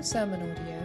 following 0.00 0.38
sermon 0.38 0.50
audio 0.50 0.78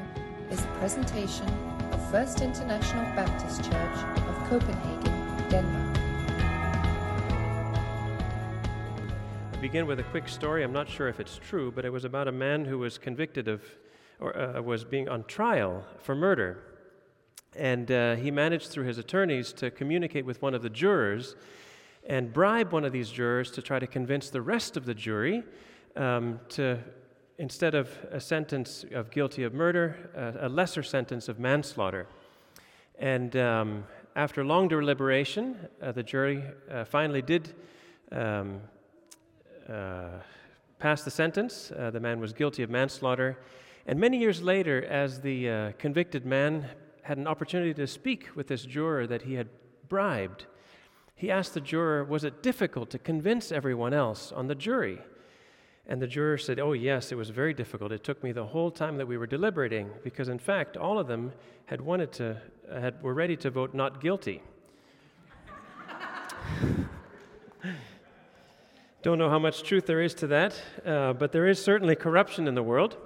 is 0.52 0.62
a 0.62 0.68
presentation 0.80 1.48
of 1.92 2.12
First 2.12 2.42
International 2.42 3.04
Baptist 3.16 3.64
Church 3.64 3.98
of 4.28 4.50
Copenhagen, 4.50 5.50
Denmark. 5.50 5.98
I 9.54 9.57
begin 9.62 9.88
with 9.88 10.00
a 10.00 10.04
quick 10.04 10.28
story. 10.28 10.64
I'm 10.64 10.74
not 10.74 10.89
sure 10.89 11.07
if 11.07 11.21
it's 11.21 11.38
true, 11.38 11.71
but 11.71 11.86
it 11.86 11.92
was 11.92 12.04
about 12.04 12.28
a 12.28 12.32
man 12.32 12.66
who 12.66 12.80
was 12.80 12.98
convicted 12.98 13.48
of, 13.48 13.62
or 14.20 14.38
uh, 14.38 14.62
was 14.62 14.84
being 14.84 15.07
on 15.07 15.24
trial 15.24 15.86
for 16.02 16.14
murder. 16.14 16.57
And 17.56 17.89
uh, 17.92 18.16
he 18.16 18.32
managed 18.32 18.68
through 18.68 18.86
his 18.86 18.97
attorneys 18.97 19.54
to 19.54 19.71
communicate 19.71 20.25
with 20.25 20.42
one 20.42 20.54
of 20.54 20.61
the 20.61 20.70
jurors 20.70 21.36
and 22.06 22.34
bribe 22.34 22.74
one 22.74 22.84
of 22.84 22.92
these 22.92 23.10
jurors 23.11 23.50
to 23.52 23.61
try 23.61 23.79
to 23.79 23.88
convince 23.88 24.29
the 24.29 24.42
rest 24.42 24.75
of 24.75 24.86
the 24.86 24.93
jury 24.93 25.43
um, 25.96 26.42
to, 26.50 26.79
instead 27.38 27.75
of 27.75 27.89
a 28.12 28.20
sentence 28.20 28.86
of 28.94 29.12
guilty 29.12 29.43
of 29.43 29.54
murder, 29.54 30.10
uh, 30.16 30.46
a 30.46 30.50
lesser 30.50 30.84
sentence 30.84 31.28
of 31.28 31.39
manslaughter. 31.39 32.07
And 32.98 33.35
um, 33.35 33.84
after 34.16 34.45
long 34.45 34.67
deliberation, 34.67 35.67
uh, 35.81 35.91
the 35.91 36.03
jury 36.03 36.43
uh, 36.71 36.85
finally 36.85 37.21
did 37.21 37.53
um, 38.12 38.62
uh, 39.70 40.20
pass 40.79 41.03
the 41.03 41.12
sentence. 41.12 41.71
Uh, 41.77 41.91
the 41.91 41.99
man 41.99 42.20
was 42.20 42.31
guilty 42.31 42.63
of 42.63 42.70
manslaughter. 42.70 43.38
And 43.85 43.99
many 43.99 44.17
years 44.17 44.41
later, 44.41 44.85
as 44.85 45.21
the 45.21 45.49
uh, 45.49 45.71
convicted 45.77 46.26
man 46.26 46.70
had 47.02 47.17
an 47.17 47.27
opportunity 47.27 47.73
to 47.73 47.85
speak 47.85 48.35
with 48.35 48.48
this 48.48 48.63
juror 48.63 49.05
that 49.07 49.23
he 49.23 49.34
had 49.34 49.49
bribed, 49.90 50.45
he 51.15 51.29
asked 51.29 51.54
the 51.54 51.62
juror, 51.62 52.04
Was 52.04 52.23
it 52.23 52.41
difficult 52.41 52.90
to 52.91 52.99
convince 52.99 53.52
everyone 53.52 53.93
else 53.93 54.31
on 54.31 54.48
the 54.48 54.55
jury? 54.55 54.99
And 55.88 56.02
the 56.02 56.07
juror 56.07 56.38
said, 56.38 56.59
Oh, 56.59 56.73
yes, 56.73 57.12
it 57.12 57.16
was 57.16 57.29
very 57.29 57.54
difficult. 57.54 57.91
It 57.91 58.04
took 58.04 58.23
me 58.23 58.32
the 58.32 58.46
whole 58.46 58.71
time 58.71 58.98
that 58.98 59.07
we 59.07 59.18
were 59.18 59.27
deliberating, 59.27 59.90
because 60.04 60.29
in 60.29 60.40
fact, 60.40 60.77
all 60.77 60.98
of 60.98 61.07
them 61.07 61.32
had 61.65 61.82
wanted 61.82 62.12
to, 62.13 62.41
had, 62.71 63.01
were 63.04 63.13
ready 63.13 63.35
to 63.37 63.51
vote 63.51 63.73
not 63.73 64.02
guilty. 64.02 64.42
Don't 69.04 69.20
know 69.20 69.30
how 69.30 69.38
much 69.38 69.62
truth 69.62 69.86
there 69.86 70.02
is 70.02 70.16
to 70.16 70.28
that, 70.28 70.59
uh, 70.86 71.14
but 71.14 71.32
there 71.32 71.48
is 71.48 71.64
certainly 71.64 71.96
corruption 71.96 72.48
in 72.48 72.56
the 72.56 72.64
world. 72.64 72.98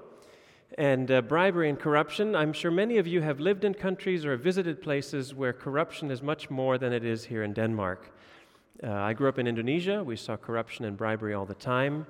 And 0.78 1.12
uh, 1.12 1.22
bribery 1.22 1.68
and 1.68 1.78
corruption, 1.78 2.36
I'm 2.36 2.53
sure 2.53 2.72
many 2.72 3.00
of 3.00 3.08
you 3.08 3.22
have 3.22 3.42
lived 3.42 3.66
in 3.66 3.73
countries 3.73 4.23
or 4.23 4.38
visited 4.38 4.81
places 4.81 5.36
where 5.36 5.52
corruption 5.52 6.09
is 6.09 6.22
much 6.22 6.50
more 6.50 6.78
than 6.78 6.94
it 6.94 7.03
is 7.03 7.25
here 7.25 7.44
in 7.44 7.52
Denmark. 7.52 8.09
Uh, 8.81 8.94
I 8.94 9.12
grew 9.12 9.28
up 9.28 9.40
in 9.40 9.48
Indonesia. 9.48 10.02
We 10.02 10.16
saw 10.16 10.38
corruption 10.38 10.86
and 10.86 10.96
bribery 10.96 11.34
all 11.34 11.46
the 11.46 11.56
time. 11.56 12.06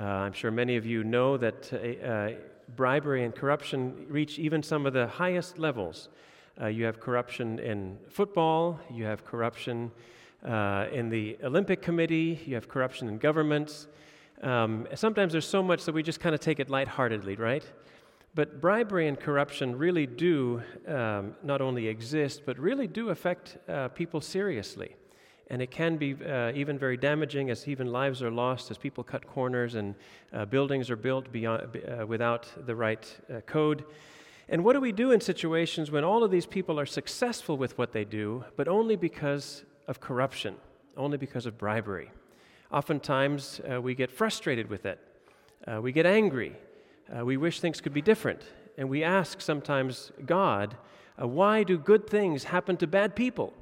Uh, 0.00 0.04
I'm 0.04 0.32
sure 0.32 0.50
many 0.50 0.76
of 0.76 0.86
you 0.86 1.04
know 1.04 1.36
that 1.36 1.70
uh, 1.74 2.06
uh, 2.06 2.30
bribery 2.74 3.22
and 3.22 3.34
corruption 3.34 4.06
reach 4.08 4.38
even 4.38 4.62
some 4.62 4.86
of 4.86 4.94
the 4.94 5.06
highest 5.06 5.58
levels. 5.58 6.08
Uh, 6.58 6.68
you 6.68 6.86
have 6.86 7.00
corruption 7.00 7.58
in 7.58 7.98
football, 8.08 8.80
you 8.90 9.04
have 9.04 9.26
corruption 9.26 9.90
in 10.42 11.10
the 11.10 11.36
Olympic 11.44 11.82
Committee, 11.82 12.40
you 12.46 12.54
have 12.54 12.66
corruption 12.66 13.08
in 13.08 13.18
governments. 13.18 13.88
Um, 14.40 14.88
sometimes 14.94 15.32
there's 15.32 15.46
so 15.46 15.62
much 15.62 15.84
that 15.84 15.92
we 15.92 16.02
just 16.02 16.18
kind 16.18 16.34
of 16.34 16.40
take 16.40 16.60
it 16.60 16.70
lightheartedly, 16.70 17.36
right? 17.36 17.64
But 18.34 18.58
bribery 18.58 19.06
and 19.06 19.20
corruption 19.20 19.76
really 19.76 20.06
do 20.06 20.62
um, 20.88 21.34
not 21.42 21.60
only 21.60 21.88
exist, 21.88 22.44
but 22.46 22.58
really 22.58 22.86
do 22.86 23.10
affect 23.10 23.58
uh, 23.68 23.88
people 23.88 24.22
seriously. 24.22 24.96
And 25.50 25.60
it 25.60 25.70
can 25.70 25.96
be 25.96 26.14
uh, 26.24 26.52
even 26.54 26.78
very 26.78 26.96
damaging 26.96 27.50
as 27.50 27.66
even 27.66 27.90
lives 27.90 28.22
are 28.22 28.30
lost, 28.30 28.70
as 28.70 28.78
people 28.78 29.02
cut 29.04 29.26
corners 29.26 29.74
and 29.74 29.94
uh, 30.32 30.44
buildings 30.44 30.90
are 30.90 30.96
built 30.96 31.32
beyond, 31.32 31.76
uh, 31.76 32.06
without 32.06 32.48
the 32.66 32.74
right 32.74 33.04
uh, 33.28 33.40
code. 33.40 33.84
And 34.48 34.64
what 34.64 34.72
do 34.74 34.80
we 34.80 34.92
do 34.92 35.10
in 35.10 35.20
situations 35.20 35.90
when 35.90 36.04
all 36.04 36.22
of 36.22 36.30
these 36.30 36.46
people 36.46 36.78
are 36.78 36.86
successful 36.86 37.56
with 37.56 37.76
what 37.76 37.92
they 37.92 38.04
do, 38.04 38.44
but 38.56 38.68
only 38.68 38.96
because 38.96 39.64
of 39.88 40.00
corruption, 40.00 40.54
only 40.96 41.18
because 41.18 41.46
of 41.46 41.58
bribery? 41.58 42.10
Oftentimes, 42.72 43.60
uh, 43.70 43.80
we 43.82 43.94
get 43.96 44.10
frustrated 44.10 44.70
with 44.70 44.86
it, 44.86 44.98
we 45.80 45.92
get 45.92 46.06
angry, 46.06 46.56
uh, 47.16 47.24
we 47.24 47.36
wish 47.36 47.60
things 47.60 47.80
could 47.80 47.94
be 47.94 48.02
different. 48.02 48.42
And 48.78 48.88
we 48.88 49.04
ask 49.04 49.40
sometimes 49.40 50.12
God, 50.24 50.76
uh, 51.20 51.26
why 51.26 51.64
do 51.64 51.76
good 51.76 52.08
things 52.08 52.44
happen 52.44 52.76
to 52.78 52.86
bad 52.86 53.14
people? 53.14 53.52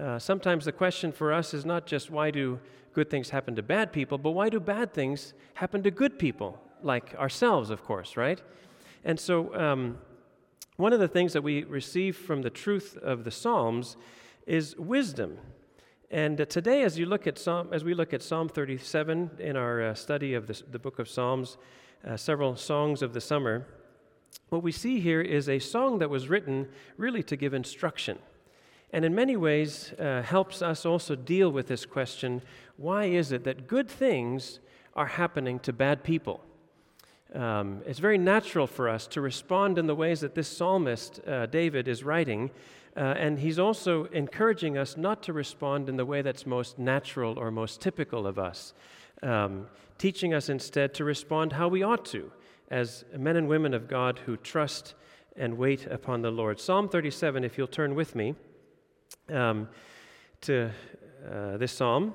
Uh, 0.00 0.18
sometimes 0.18 0.64
the 0.64 0.72
question 0.72 1.12
for 1.12 1.30
us 1.30 1.52
is 1.52 1.66
not 1.66 1.84
just 1.84 2.10
why 2.10 2.30
do 2.30 2.58
good 2.94 3.10
things 3.10 3.28
happen 3.28 3.54
to 3.54 3.62
bad 3.62 3.92
people, 3.92 4.16
but 4.16 4.30
why 4.30 4.48
do 4.48 4.58
bad 4.58 4.94
things 4.94 5.34
happen 5.54 5.82
to 5.82 5.90
good 5.90 6.18
people, 6.18 6.58
like 6.82 7.14
ourselves, 7.16 7.68
of 7.68 7.84
course, 7.84 8.16
right? 8.16 8.40
And 9.04 9.20
so, 9.20 9.54
um, 9.54 9.98
one 10.76 10.94
of 10.94 11.00
the 11.00 11.08
things 11.08 11.34
that 11.34 11.42
we 11.42 11.64
receive 11.64 12.16
from 12.16 12.40
the 12.40 12.48
truth 12.48 12.96
of 13.02 13.24
the 13.24 13.30
Psalms 13.30 13.98
is 14.46 14.74
wisdom. 14.78 15.36
And 16.10 16.40
uh, 16.40 16.46
today, 16.46 16.82
as 16.82 16.98
you 16.98 17.04
look 17.04 17.26
at 17.26 17.36
Psalm, 17.36 17.68
as 17.70 17.84
we 17.84 17.92
look 17.92 18.14
at 18.14 18.22
Psalm 18.22 18.48
37 18.48 19.32
in 19.38 19.54
our 19.54 19.82
uh, 19.82 19.94
study 19.94 20.32
of 20.32 20.46
the 20.46 20.78
book 20.78 20.98
of 20.98 21.10
Psalms, 21.10 21.58
uh, 22.08 22.16
several 22.16 22.56
songs 22.56 23.02
of 23.02 23.12
the 23.12 23.20
summer, 23.20 23.66
what 24.48 24.62
we 24.62 24.72
see 24.72 24.98
here 25.00 25.20
is 25.20 25.46
a 25.46 25.58
song 25.58 25.98
that 25.98 26.08
was 26.08 26.30
written 26.30 26.70
really 26.96 27.22
to 27.24 27.36
give 27.36 27.52
instruction. 27.52 28.18
And 28.92 29.04
in 29.04 29.14
many 29.14 29.36
ways, 29.36 29.92
uh, 29.98 30.22
helps 30.22 30.62
us 30.62 30.84
also 30.84 31.14
deal 31.14 31.50
with 31.50 31.68
this 31.68 31.86
question 31.86 32.42
why 32.76 33.04
is 33.04 33.30
it 33.30 33.44
that 33.44 33.66
good 33.66 33.90
things 33.90 34.58
are 34.94 35.06
happening 35.06 35.58
to 35.60 35.72
bad 35.72 36.02
people? 36.02 36.42
Um, 37.34 37.82
it's 37.86 37.98
very 37.98 38.18
natural 38.18 38.66
for 38.66 38.88
us 38.88 39.06
to 39.08 39.20
respond 39.20 39.78
in 39.78 39.86
the 39.86 39.94
ways 39.94 40.20
that 40.20 40.34
this 40.34 40.48
psalmist, 40.48 41.20
uh, 41.26 41.46
David, 41.46 41.88
is 41.88 42.02
writing. 42.02 42.50
Uh, 42.96 43.00
and 43.00 43.38
he's 43.38 43.58
also 43.58 44.06
encouraging 44.06 44.78
us 44.78 44.96
not 44.96 45.22
to 45.24 45.32
respond 45.32 45.88
in 45.88 45.96
the 45.96 46.06
way 46.06 46.22
that's 46.22 46.46
most 46.46 46.78
natural 46.78 47.38
or 47.38 47.50
most 47.50 47.80
typical 47.80 48.26
of 48.26 48.38
us 48.38 48.72
um, 49.22 49.66
teaching 49.98 50.34
us 50.34 50.48
instead 50.48 50.94
to 50.94 51.04
respond 51.04 51.52
how 51.52 51.68
we 51.68 51.82
ought 51.82 52.04
to 52.06 52.32
as 52.70 53.04
men 53.16 53.36
and 53.36 53.48
women 53.48 53.74
of 53.74 53.88
God 53.88 54.20
who 54.20 54.36
trust 54.36 54.94
and 55.36 55.58
wait 55.58 55.86
upon 55.86 56.22
the 56.22 56.30
Lord. 56.30 56.60
Psalm 56.60 56.88
37, 56.88 57.44
if 57.44 57.58
you'll 57.58 57.66
turn 57.66 57.94
with 57.94 58.14
me 58.14 58.34
um, 59.30 59.68
to 60.42 60.70
uh, 61.30 61.56
this 61.56 61.72
psalm. 61.72 62.14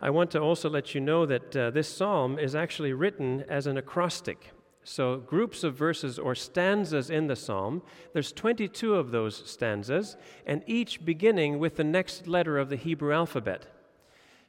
I 0.00 0.10
want 0.10 0.30
to 0.32 0.40
also 0.40 0.68
let 0.68 0.94
you 0.94 1.00
know 1.00 1.24
that 1.26 1.56
uh, 1.56 1.70
this 1.70 1.88
psalm 1.88 2.38
is 2.38 2.54
actually 2.54 2.92
written 2.92 3.44
as 3.48 3.66
an 3.66 3.78
acrostic. 3.78 4.50
So, 4.86 5.16
groups 5.16 5.64
of 5.64 5.74
verses 5.74 6.18
or 6.18 6.34
stanzas 6.34 7.08
in 7.08 7.26
the 7.26 7.36
psalm, 7.36 7.82
there's 8.12 8.32
22 8.32 8.94
of 8.94 9.12
those 9.12 9.42
stanzas, 9.50 10.18
and 10.46 10.62
each 10.66 11.06
beginning 11.06 11.58
with 11.58 11.76
the 11.76 11.84
next 11.84 12.26
letter 12.26 12.58
of 12.58 12.68
the 12.68 12.76
Hebrew 12.76 13.14
alphabet. 13.14 13.66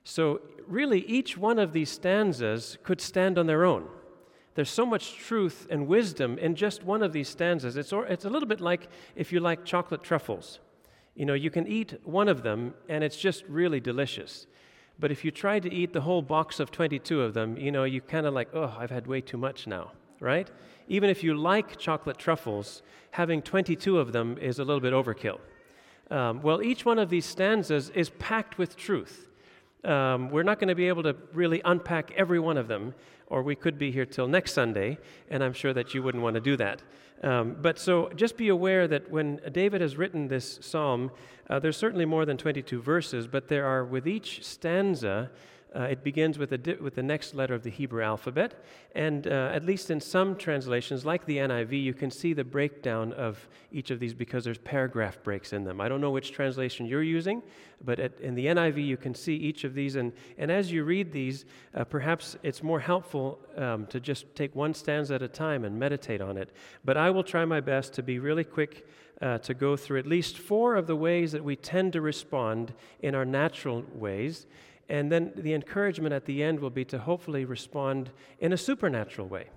So, 0.04 0.42
really, 0.68 1.06
each 1.06 1.38
one 1.38 1.58
of 1.58 1.72
these 1.72 1.90
stanzas 1.90 2.78
could 2.84 3.00
stand 3.00 3.38
on 3.38 3.48
their 3.48 3.64
own. 3.64 3.88
There's 4.56 4.70
so 4.70 4.86
much 4.86 5.16
truth 5.16 5.68
and 5.70 5.88
wisdom 5.88 6.38
in 6.38 6.56
just 6.56 6.84
one 6.84 7.02
of 7.02 7.14
these 7.14 7.30
stanzas. 7.30 7.78
It's, 7.78 7.94
or, 7.94 8.06
it's 8.06 8.26
a 8.26 8.30
little 8.30 8.48
bit 8.48 8.60
like 8.60 8.90
if 9.16 9.32
you 9.32 9.40
like 9.40 9.64
chocolate 9.64 10.04
truffles. 10.04 10.60
You 11.16 11.26
know, 11.26 11.34
you 11.34 11.50
can 11.50 11.66
eat 11.68 11.94
one 12.04 12.28
of 12.28 12.44
them 12.44 12.74
and 12.90 13.04
it's 13.04 13.18
just 13.18 13.44
really 13.48 13.80
delicious. 13.80 14.48
But 15.00 15.12
if 15.12 15.26
you 15.26 15.32
try 15.32 15.60
to 15.60 15.74
eat 15.74 15.94
the 15.94 16.02
whole 16.02 16.22
box 16.22 16.60
of 16.60 16.72
22 16.72 17.22
of 17.22 17.34
them, 17.34 17.58
you 17.58 17.72
know, 17.72 17.84
you 17.84 18.02
kind 18.02 18.26
of 18.26 18.34
like, 18.34 18.50
oh, 18.54 18.74
I've 18.78 18.92
had 18.92 19.08
way 19.08 19.22
too 19.22 19.38
much 19.38 19.68
now, 19.68 19.92
right? 20.20 20.50
Even 20.88 21.10
if 21.10 21.24
you 21.24 21.36
like 21.36 21.78
chocolate 21.78 22.18
truffles, 22.18 22.82
having 23.12 23.42
22 23.42 23.98
of 23.98 24.12
them 24.12 24.38
is 24.38 24.60
a 24.60 24.64
little 24.64 24.80
bit 24.80 24.94
overkill. 24.94 25.40
Um, 26.12 26.42
well, 26.42 26.62
each 26.62 26.86
one 26.86 27.00
of 27.00 27.10
these 27.10 27.26
stanzas 27.26 27.90
is 27.90 28.10
packed 28.12 28.58
with 28.58 28.78
truth. 28.78 29.30
Um, 29.86 30.30
we're 30.30 30.44
not 30.44 30.60
going 30.60 30.70
to 30.70 30.76
be 30.76 30.88
able 30.88 31.04
to 31.04 31.16
really 31.34 31.62
unpack 31.64 32.12
every 32.18 32.40
one 32.40 32.58
of 32.58 32.68
them, 32.68 32.94
or 33.28 33.44
we 33.44 33.56
could 33.56 33.78
be 33.78 33.92
here 33.92 34.06
till 34.06 34.28
next 34.28 34.54
Sunday, 34.54 34.98
and 35.30 35.44
I'm 35.44 35.54
sure 35.54 35.74
that 35.74 35.94
you 35.94 36.02
wouldn't 36.04 36.24
want 36.24 36.34
to 36.34 36.42
do 36.42 36.58
that. 36.58 36.82
Um, 37.24 37.56
but 37.62 37.80
so 37.80 38.10
just 38.16 38.38
be 38.38 38.50
aware 38.50 38.88
that 38.88 39.10
when 39.10 39.40
David 39.52 39.82
has 39.82 39.96
written 39.96 40.28
this 40.28 40.60
psalm, 40.62 41.12
uh, 41.50 41.60
there's 41.60 41.78
certainly 41.78 42.06
more 42.06 42.26
than 42.26 42.38
22 42.38 42.82
verses, 42.82 43.28
but 43.28 43.48
there 43.48 43.66
are 43.66 43.86
with 43.86 44.08
each 44.08 44.44
stanza 44.44 45.32
uh, 45.76 45.84
it 45.84 46.04
begins 46.04 46.40
with, 46.40 46.64
di- 46.64 46.76
with 46.76 46.96
the 46.96 47.04
next 47.04 47.36
letter 47.36 47.54
of 47.54 47.64
the 47.64 47.70
Hebrew 47.70 48.02
alphabet. 48.02 48.64
And 48.94 49.28
uh, 49.28 49.52
at 49.54 49.66
least 49.66 49.92
in 49.92 50.00
some 50.00 50.36
translations, 50.38 51.06
like 51.06 51.26
the 51.26 51.38
NIV, 51.38 51.84
you 51.84 51.94
can 51.94 52.10
see 52.10 52.34
the 52.34 52.44
breakdown 52.44 53.12
of 53.14 53.48
each 53.72 53.92
of 53.92 54.00
these 54.00 54.14
because 54.14 54.46
there's 54.46 54.58
paragraph 54.58 55.22
breaks 55.22 55.52
in 55.52 55.66
them. 55.66 55.82
I 55.82 55.90
don't 55.90 56.00
know 56.00 56.12
which 56.12 56.32
translation 56.32 56.86
you're 56.86 57.04
using, 57.04 57.44
but 57.84 58.00
at, 58.00 58.20
in 58.22 58.36
the 58.36 58.46
NIV, 58.46 58.86
you 58.86 58.96
can 58.96 59.14
see 59.14 59.36
each 59.36 59.66
of 59.66 59.74
these. 59.74 59.98
And, 59.98 60.14
and 60.38 60.50
as 60.50 60.72
you 60.72 60.86
read 60.86 61.12
these, 61.12 61.46
uh, 61.74 61.84
perhaps 61.84 62.38
it's 62.42 62.64
more 62.64 62.80
helpful 62.80 63.40
um, 63.58 63.86
to 63.88 64.00
just 64.00 64.34
take 64.34 64.56
one 64.56 64.74
stanza 64.74 65.16
at 65.16 65.22
a 65.22 65.28
time 65.28 65.66
and 65.66 65.78
meditate 65.78 66.22
on 66.22 66.38
it. 66.38 66.52
But 66.86 66.96
I 66.96 67.10
will 67.10 67.24
try 67.24 67.44
my 67.44 67.60
best 67.60 67.94
to 67.94 68.04
be 68.04 68.20
really 68.20 68.44
quick. 68.44 68.88
Uh, 69.22 69.38
to 69.38 69.54
go 69.54 69.78
through 69.78 69.98
at 69.98 70.06
least 70.06 70.38
four 70.38 70.76
of 70.76 70.88
the 70.88 70.96
ways 70.96 71.32
that 71.32 71.42
we 71.42 71.56
tend 71.56 71.94
to 71.94 72.02
respond 72.02 72.74
in 73.00 73.16
our 73.16 73.24
natural 73.24 73.82
ways, 73.94 74.46
and 74.90 75.12
then 75.12 75.34
the 75.36 75.54
encouragement 75.54 76.14
at 76.14 76.26
the 76.26 76.44
end 76.44 76.60
will 76.60 76.70
be 76.70 76.86
to 76.86 77.00
hopefully 77.00 77.46
respond 77.46 78.12
in 78.40 78.54
a 78.54 78.58
supernatural 78.58 79.28
way. 79.28 79.50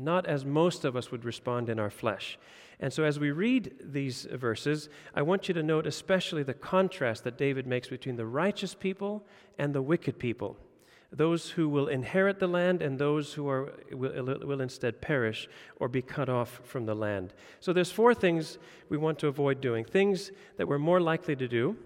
not 0.00 0.26
as 0.26 0.44
most 0.44 0.84
of 0.84 0.96
us 0.96 1.12
would 1.12 1.24
respond 1.24 1.68
in 1.68 1.78
our 1.78 1.90
flesh. 1.90 2.36
And 2.80 2.92
so, 2.92 3.04
as 3.04 3.20
we 3.20 3.30
read 3.30 3.72
these 3.80 4.24
verses, 4.24 4.88
I 5.14 5.22
want 5.22 5.46
you 5.46 5.54
to 5.54 5.62
note 5.62 5.86
especially 5.86 6.42
the 6.42 6.52
contrast 6.52 7.22
that 7.24 7.38
David 7.38 7.64
makes 7.66 7.88
between 7.88 8.16
the 8.16 8.26
righteous 8.26 8.74
people 8.74 9.24
and 9.56 9.72
the 9.72 9.80
wicked 9.80 10.18
people 10.18 10.56
those 11.14 11.50
who 11.50 11.68
will 11.68 11.88
inherit 11.88 12.40
the 12.40 12.46
land 12.46 12.82
and 12.82 12.98
those 12.98 13.32
who 13.32 13.48
are, 13.48 13.72
will, 13.92 14.38
will 14.42 14.60
instead 14.60 15.00
perish 15.00 15.48
or 15.76 15.88
be 15.88 16.02
cut 16.02 16.28
off 16.28 16.60
from 16.64 16.86
the 16.86 16.94
land. 16.94 17.32
So 17.60 17.72
there's 17.72 17.92
four 17.92 18.14
things 18.14 18.58
we 18.88 18.96
want 18.96 19.18
to 19.20 19.28
avoid 19.28 19.60
doing. 19.60 19.84
Things 19.84 20.32
that 20.56 20.66
we're 20.66 20.78
more 20.78 21.00
likely 21.00 21.36
to 21.36 21.46
do 21.46 21.76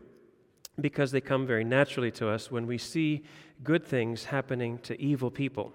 because 0.80 1.10
they 1.10 1.20
come 1.20 1.46
very 1.46 1.64
naturally 1.64 2.10
to 2.12 2.28
us 2.28 2.50
when 2.50 2.66
we 2.66 2.78
see 2.78 3.25
good 3.64 3.84
things 3.84 4.25
happening 4.25 4.78
to 4.78 5.00
evil 5.00 5.30
people. 5.30 5.72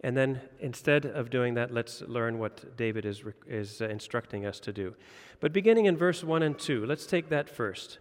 And 0.00 0.16
then 0.16 0.40
instead 0.60 1.06
of 1.06 1.28
doing 1.28 1.54
that, 1.54 1.72
let's 1.72 2.02
learn 2.02 2.38
what 2.38 2.76
David 2.76 3.04
is, 3.04 3.22
is 3.46 3.82
uh, 3.82 3.88
instructing 3.88 4.46
us 4.46 4.60
to 4.60 4.72
do. 4.72 4.94
But 5.40 5.52
beginning 5.52 5.86
in 5.86 5.96
verse 5.96 6.22
1 6.22 6.42
and 6.42 6.58
2, 6.58 6.86
let's 6.86 7.06
take 7.06 7.28
that 7.30 7.48
first. 7.48 7.98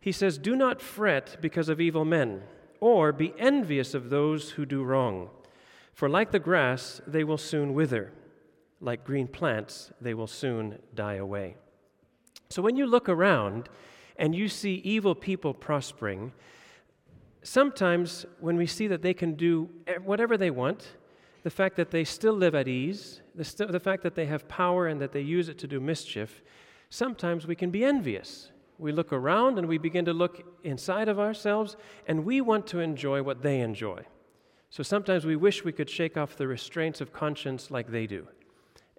He 0.00 0.12
says, 0.12 0.38
Do 0.38 0.56
not 0.56 0.80
fret 0.80 1.36
because 1.40 1.68
of 1.68 1.80
evil 1.80 2.04
men, 2.04 2.42
or 2.80 3.12
be 3.12 3.34
envious 3.38 3.92
of 3.92 4.08
those 4.08 4.52
who 4.52 4.64
do 4.64 4.82
wrong. 4.82 5.28
For 5.92 6.08
like 6.08 6.30
the 6.30 6.38
grass, 6.38 7.00
they 7.06 7.24
will 7.24 7.38
soon 7.38 7.74
wither. 7.74 8.12
Like 8.80 9.04
green 9.04 9.28
plants, 9.28 9.92
they 10.00 10.14
will 10.14 10.26
soon 10.26 10.78
die 10.94 11.14
away. 11.14 11.56
So 12.48 12.62
when 12.62 12.76
you 12.76 12.86
look 12.86 13.08
around 13.08 13.68
and 14.18 14.34
you 14.34 14.48
see 14.48 14.74
evil 14.84 15.14
people 15.14 15.54
prospering, 15.54 16.32
sometimes 17.42 18.26
when 18.40 18.56
we 18.56 18.66
see 18.66 18.86
that 18.88 19.02
they 19.02 19.14
can 19.14 19.34
do 19.34 19.68
whatever 20.04 20.36
they 20.36 20.50
want, 20.50 20.96
the 21.42 21.50
fact 21.50 21.76
that 21.76 21.90
they 21.90 22.02
still 22.02 22.32
live 22.32 22.54
at 22.54 22.66
ease, 22.66 23.20
the, 23.34 23.44
st- 23.44 23.70
the 23.70 23.78
fact 23.78 24.02
that 24.02 24.16
they 24.16 24.26
have 24.26 24.48
power 24.48 24.88
and 24.88 25.00
that 25.00 25.12
they 25.12 25.20
use 25.20 25.48
it 25.48 25.58
to 25.58 25.68
do 25.68 25.78
mischief, 25.78 26.42
sometimes 26.90 27.46
we 27.46 27.54
can 27.54 27.70
be 27.70 27.84
envious. 27.84 28.50
We 28.78 28.92
look 28.92 29.12
around 29.12 29.58
and 29.58 29.68
we 29.68 29.78
begin 29.78 30.04
to 30.06 30.12
look 30.12 30.42
inside 30.64 31.08
of 31.08 31.20
ourselves, 31.20 31.76
and 32.06 32.24
we 32.24 32.40
want 32.40 32.66
to 32.68 32.80
enjoy 32.80 33.22
what 33.22 33.42
they 33.42 33.60
enjoy. 33.60 34.02
So 34.70 34.82
sometimes 34.82 35.24
we 35.24 35.36
wish 35.36 35.64
we 35.64 35.72
could 35.72 35.88
shake 35.88 36.16
off 36.16 36.36
the 36.36 36.48
restraints 36.48 37.00
of 37.00 37.12
conscience 37.12 37.70
like 37.70 37.90
they 37.90 38.06
do. 38.06 38.26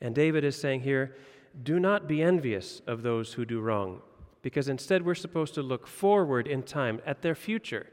And 0.01 0.15
David 0.15 0.43
is 0.43 0.55
saying 0.55 0.81
here, 0.81 1.15
do 1.63 1.79
not 1.79 2.07
be 2.07 2.21
envious 2.21 2.81
of 2.87 3.01
those 3.01 3.33
who 3.33 3.45
do 3.45 3.59
wrong, 3.59 4.01
because 4.47 4.69
instead 4.69 5.05
we're 5.05 5.13
supposed 5.13 5.53
to 5.53 5.61
look 5.61 5.85
forward 5.85 6.47
in 6.47 6.63
time 6.63 7.01
at 7.05 7.21
their 7.21 7.35
future 7.35 7.85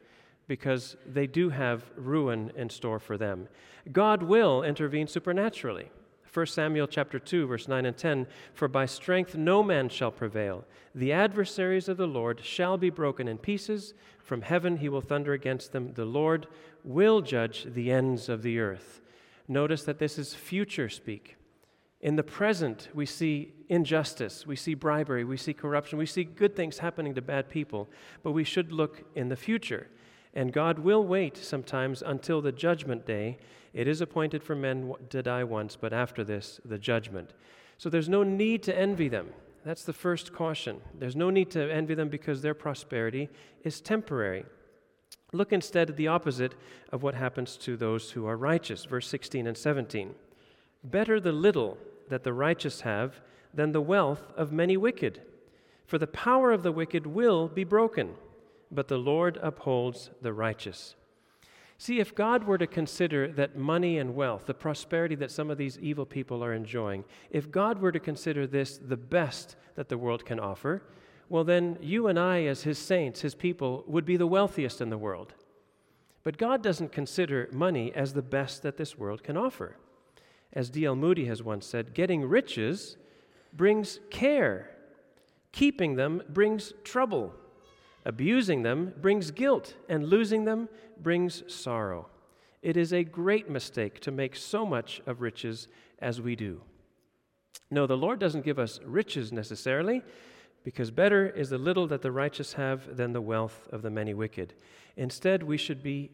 because 0.47 0.97
they 1.05 1.27
do 1.27 1.49
have 1.49 1.91
ruin 1.97 2.53
in 2.55 2.71
store 2.71 3.01
for 3.01 3.19
them. 3.19 3.49
God 3.91 4.23
will 4.23 4.63
intervene 4.63 5.09
supernaturally. 5.09 5.91
1 6.33 6.47
Samuel 6.47 6.87
chapter 6.87 7.19
2 7.19 7.49
verse 7.49 7.67
9 7.67 7.85
and 7.87 7.97
10 7.97 8.29
for 8.55 8.69
by 8.69 8.87
strength 8.87 9.35
no 9.35 9.65
man 9.65 9.89
shall 9.89 10.13
prevail. 10.13 10.65
The 10.95 11.13
adversaries 11.13 11.89
of 11.89 11.97
the 11.97 12.07
Lord 12.07 12.45
shall 12.45 12.79
be 12.79 12.89
broken 12.89 13.27
in 13.27 13.39
pieces. 13.39 13.93
From 14.21 14.43
heaven 14.43 14.77
he 14.77 14.89
will 14.89 15.01
thunder 15.01 15.33
against 15.33 15.73
them. 15.73 15.95
The 15.95 16.05
Lord 16.05 16.47
will 16.85 17.21
judge 17.21 17.67
the 17.67 17.91
ends 17.91 18.29
of 18.29 18.43
the 18.43 18.61
earth. 18.61 19.01
Notice 19.49 19.83
that 19.83 19.99
this 19.99 20.21
is 20.21 20.35
future 20.35 20.89
speak 20.89 21.37
in 22.05 22.15
the 22.15 22.23
present 22.23 22.89
we 22.95 23.05
see 23.05 23.53
injustice 23.69 24.47
we 24.47 24.55
see 24.55 24.75
bribery 24.75 25.25
we 25.25 25.37
see 25.37 25.53
corruption 25.53 25.99
we 25.99 26.07
see 26.07 26.23
good 26.23 26.55
things 26.55 26.79
happening 26.79 27.15
to 27.15 27.21
bad 27.21 27.49
people 27.49 27.89
but 28.23 28.31
we 28.31 28.45
should 28.45 28.71
look 28.71 29.03
in 29.17 29.29
the 29.29 29.37
future 29.37 29.89
and 30.35 30.53
God 30.53 30.81
will 30.81 31.05
wait 31.05 31.37
sometimes 31.37 32.03
until 32.03 32.43
the 32.43 32.53
judgment 32.53 33.07
day. 33.07 33.39
It 33.73 33.87
is 33.87 34.01
appointed 34.01 34.43
for 34.43 34.57
men 34.57 34.93
to 35.11 35.23
die 35.23 35.45
once, 35.45 35.77
but 35.77 35.93
after 35.93 36.25
this, 36.25 36.61
the 36.65 36.79
judgment. 36.79 37.33
So 37.79 37.89
there's 37.89 38.09
no 38.09 38.25
need 38.25 38.63
to 38.65 38.77
envy 38.77 39.09
them. 39.09 39.29
That's 39.65 39.85
the 39.85 39.93
first 39.93 40.33
caution. 40.33 40.81
There's 40.99 41.17
no 41.17 41.31
need 41.31 41.51
to 41.53 41.73
envy 41.73 41.95
them 41.95 42.09
because 42.09 42.43
their 42.43 42.55
prosperity 42.55 43.31
is 43.63 43.81
temporary. 43.81 44.45
Look 45.33 45.53
instead 45.53 45.91
at 45.91 45.97
the 45.97 46.09
opposite 46.09 46.55
of 46.93 47.03
what 47.03 47.15
happens 47.15 47.57
to 47.59 47.77
those 47.77 48.11
who 48.11 48.27
are 48.27 48.37
righteous. 48.37 48.85
Verse 48.85 49.09
16 49.09 49.47
and 49.47 49.57
17. 49.57 50.15
Better 50.83 51.19
the 51.19 51.33
little 51.33 51.79
that 52.09 52.25
the 52.25 52.33
righteous 52.33 52.83
have 52.83 53.21
than 53.53 53.73
the 53.73 53.81
wealth 53.81 54.33
of 54.37 54.53
many 54.53 54.77
wicked. 54.77 55.23
For 55.87 55.99
the 55.99 56.07
power 56.07 56.53
of 56.53 56.63
the 56.63 56.73
wicked 56.73 57.07
will 57.07 57.49
be 57.49 57.65
broken 57.65 58.15
but 58.75 58.89
the 58.89 58.99
Lord 58.99 59.39
upholds 59.43 60.11
the 60.21 60.33
righteous. 60.33 60.97
See, 61.79 62.01
if 62.01 62.15
God 62.15 62.45
were 62.45 62.59
to 62.59 62.67
consider 62.67 63.29
that 63.33 63.57
money 63.57 63.99
and 63.99 64.15
wealth, 64.15 64.47
the 64.47 64.55
prosperity 64.55 65.15
that 65.17 65.31
some 65.31 65.51
of 65.51 65.59
these 65.59 65.79
evil 65.79 66.07
people 66.07 66.43
are 66.45 66.53
enjoying, 66.53 67.05
if 67.31 67.51
God 67.51 67.81
were 67.81 67.93
to 67.93 68.01
consider 68.01 68.47
this 68.47 68.79
the 68.79 68.97
best 68.97 69.57
that 69.75 69.89
the 69.89 69.99
world 69.99 70.25
can 70.25 70.39
offer, 70.39 70.83
well, 71.29 71.45
then 71.45 71.79
you 71.81 72.07
and 72.07 72.19
I, 72.19 72.45
as 72.45 72.63
His 72.63 72.79
saints, 72.79 73.23
His 73.23 73.35
people, 73.35 73.83
would 73.87 74.05
be 74.05 74.17
the 74.17 74.27
wealthiest 74.27 74.81
in 74.81 74.91
the 74.91 74.99
world. 74.99 75.35
But 76.23 76.39
God 76.39 76.63
doesn't 76.63 76.93
consider 76.93 77.49
money 77.53 77.93
as 77.95 78.13
the 78.13 78.23
best 78.23 78.63
that 78.63 78.77
this 78.77 78.97
world 78.97 79.23
can 79.23 79.37
offer. 79.37 79.77
As 80.55 80.71
D.L. 80.71 80.97
Moody 80.97 81.27
has 81.27 81.43
once 81.43 81.67
said, 81.67 81.93
getting 81.95 82.23
riches 82.23 82.97
brings 83.53 84.01
care, 84.11 84.71
keeping 85.53 85.97
them 85.97 86.23
brings 86.29 86.73
trouble. 86.85 87.35
Abusing 88.05 88.63
them 88.63 88.95
brings 89.01 89.31
guilt, 89.31 89.75
and 89.89 90.09
losing 90.09 90.45
them 90.45 90.69
brings 91.01 91.43
sorrow. 91.53 92.09
It 92.63 92.77
is 92.77 92.93
a 92.93 93.03
great 93.03 93.51
mistake 93.51 93.99
to 94.01 94.11
make 94.11 94.37
so 94.37 94.65
much 94.65 95.01
of 95.07 95.21
riches 95.21 95.69
as 95.99 96.21
we 96.21 96.37
do. 96.37 96.61
No, 97.71 97.87
the 97.87 97.97
Lord 97.97 98.19
doesn't 98.19 98.45
give 98.45 98.59
us 98.59 98.79
riches 98.85 99.33
necessarily, 99.33 100.03
because 100.65 100.91
better 100.91 101.27
is 101.27 101.51
the 101.51 101.59
little 101.59 101.87
that 101.89 102.03
the 102.03 102.13
righteous 102.13 102.53
have 102.55 102.97
than 102.97 103.13
the 103.13 103.21
wealth 103.21 103.69
of 103.73 103.83
the 103.83 103.91
many 103.91 104.15
wicked. 104.15 104.55
Instead, 104.97 105.43
we 105.43 105.57
should 105.57 105.83
be 105.83 106.11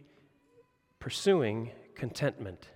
pursuing 0.99 1.73
contentment. 1.95 2.69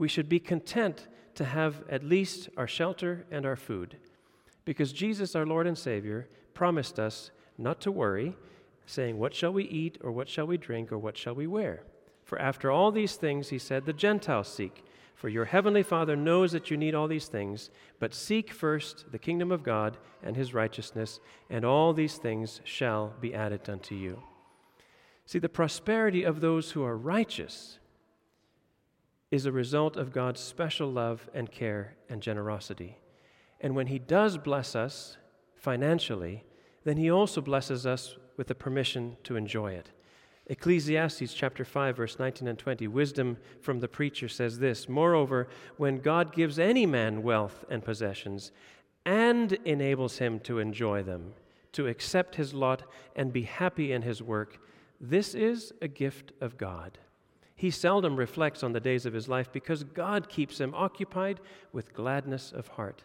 We 0.00 0.08
should 0.08 0.30
be 0.30 0.40
content 0.40 1.08
to 1.34 1.44
have 1.44 1.84
at 1.90 2.02
least 2.02 2.48
our 2.56 2.66
shelter 2.66 3.26
and 3.30 3.44
our 3.44 3.54
food, 3.54 3.98
because 4.64 4.94
Jesus, 4.94 5.36
our 5.36 5.44
Lord 5.44 5.66
and 5.66 5.76
Savior, 5.76 6.26
promised 6.54 6.98
us 6.98 7.30
not 7.58 7.82
to 7.82 7.92
worry, 7.92 8.34
saying, 8.86 9.18
What 9.18 9.34
shall 9.34 9.52
we 9.52 9.64
eat, 9.64 9.98
or 10.00 10.10
what 10.10 10.30
shall 10.30 10.46
we 10.46 10.56
drink, 10.56 10.90
or 10.90 10.96
what 10.96 11.18
shall 11.18 11.34
we 11.34 11.46
wear? 11.46 11.82
For 12.24 12.38
after 12.38 12.70
all 12.70 12.90
these 12.90 13.16
things, 13.16 13.50
he 13.50 13.58
said, 13.58 13.84
the 13.84 13.92
Gentiles 13.92 14.48
seek. 14.48 14.86
For 15.14 15.28
your 15.28 15.44
heavenly 15.44 15.82
Father 15.82 16.16
knows 16.16 16.52
that 16.52 16.70
you 16.70 16.78
need 16.78 16.94
all 16.94 17.06
these 17.06 17.28
things, 17.28 17.68
but 17.98 18.14
seek 18.14 18.54
first 18.54 19.12
the 19.12 19.18
kingdom 19.18 19.52
of 19.52 19.62
God 19.62 19.98
and 20.22 20.34
his 20.34 20.54
righteousness, 20.54 21.20
and 21.50 21.62
all 21.62 21.92
these 21.92 22.16
things 22.16 22.62
shall 22.64 23.12
be 23.20 23.34
added 23.34 23.68
unto 23.68 23.94
you. 23.94 24.22
See, 25.26 25.38
the 25.38 25.50
prosperity 25.50 26.24
of 26.24 26.40
those 26.40 26.70
who 26.70 26.82
are 26.82 26.96
righteous 26.96 27.80
is 29.30 29.46
a 29.46 29.52
result 29.52 29.96
of 29.96 30.12
God's 30.12 30.40
special 30.40 30.90
love 30.90 31.28
and 31.32 31.50
care 31.50 31.94
and 32.08 32.20
generosity. 32.20 32.98
And 33.60 33.76
when 33.76 33.86
he 33.86 33.98
does 33.98 34.38
bless 34.38 34.74
us 34.74 35.16
financially, 35.54 36.44
then 36.84 36.96
he 36.96 37.10
also 37.10 37.40
blesses 37.40 37.86
us 37.86 38.16
with 38.36 38.48
the 38.48 38.54
permission 38.54 39.16
to 39.24 39.36
enjoy 39.36 39.72
it. 39.72 39.90
Ecclesiastes 40.46 41.32
chapter 41.32 41.64
5 41.64 41.96
verse 41.96 42.18
19 42.18 42.48
and 42.48 42.58
20 42.58 42.88
wisdom 42.88 43.36
from 43.60 43.78
the 43.78 43.86
preacher 43.86 44.28
says 44.28 44.58
this 44.58 44.88
moreover 44.88 45.46
when 45.76 45.98
God 45.98 46.34
gives 46.34 46.58
any 46.58 46.86
man 46.86 47.22
wealth 47.22 47.64
and 47.70 47.84
possessions 47.84 48.50
and 49.06 49.52
enables 49.64 50.18
him 50.18 50.40
to 50.40 50.58
enjoy 50.58 51.04
them 51.04 51.34
to 51.72 51.86
accept 51.86 52.34
his 52.34 52.52
lot 52.52 52.82
and 53.14 53.32
be 53.32 53.42
happy 53.42 53.92
in 53.92 54.02
his 54.02 54.24
work 54.24 54.58
this 55.00 55.36
is 55.36 55.72
a 55.80 55.86
gift 55.86 56.32
of 56.40 56.58
God 56.58 56.98
he 57.60 57.70
seldom 57.70 58.16
reflects 58.16 58.62
on 58.62 58.72
the 58.72 58.80
days 58.80 59.04
of 59.04 59.12
his 59.12 59.28
life 59.28 59.52
because 59.52 59.84
God 59.84 60.30
keeps 60.30 60.58
him 60.58 60.74
occupied 60.74 61.40
with 61.74 61.92
gladness 61.92 62.52
of 62.52 62.68
heart 62.68 63.02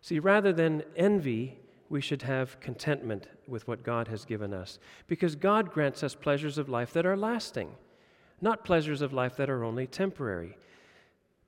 see 0.00 0.18
rather 0.18 0.52
than 0.52 0.82
envy 0.96 1.58
we 1.88 2.00
should 2.00 2.22
have 2.22 2.58
contentment 2.60 3.28
with 3.46 3.66
what 3.68 3.84
God 3.84 4.08
has 4.08 4.24
given 4.24 4.52
us 4.52 4.78
because 5.06 5.36
God 5.36 5.70
grants 5.70 6.02
us 6.02 6.14
pleasures 6.14 6.58
of 6.58 6.68
life 6.68 6.92
that 6.92 7.06
are 7.06 7.16
lasting, 7.16 7.70
not 8.40 8.64
pleasures 8.64 9.00
of 9.00 9.12
life 9.12 9.36
that 9.36 9.48
are 9.48 9.62
only 9.62 9.86
temporary. 9.86 10.56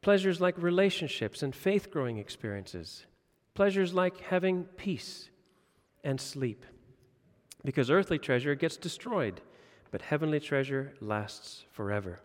Pleasures 0.03 0.43
like 0.43 0.55
relationships 0.63 1.43
and 1.43 1.57
faith 1.57 1.91
growing 1.91 2.19
experiences, 2.19 3.07
pleasures 3.55 3.95
like 3.95 4.21
having 4.21 4.65
peace 4.77 5.31
and 6.05 6.21
sleep. 6.21 6.67
Because 7.65 7.91
earthly 7.91 8.19
treasure 8.19 8.55
gets 8.55 8.77
destroyed, 8.77 9.41
but 9.95 10.03
heavenly 10.03 10.41
treasure 10.41 10.93
lasts 11.01 11.67
forever. 11.71 12.19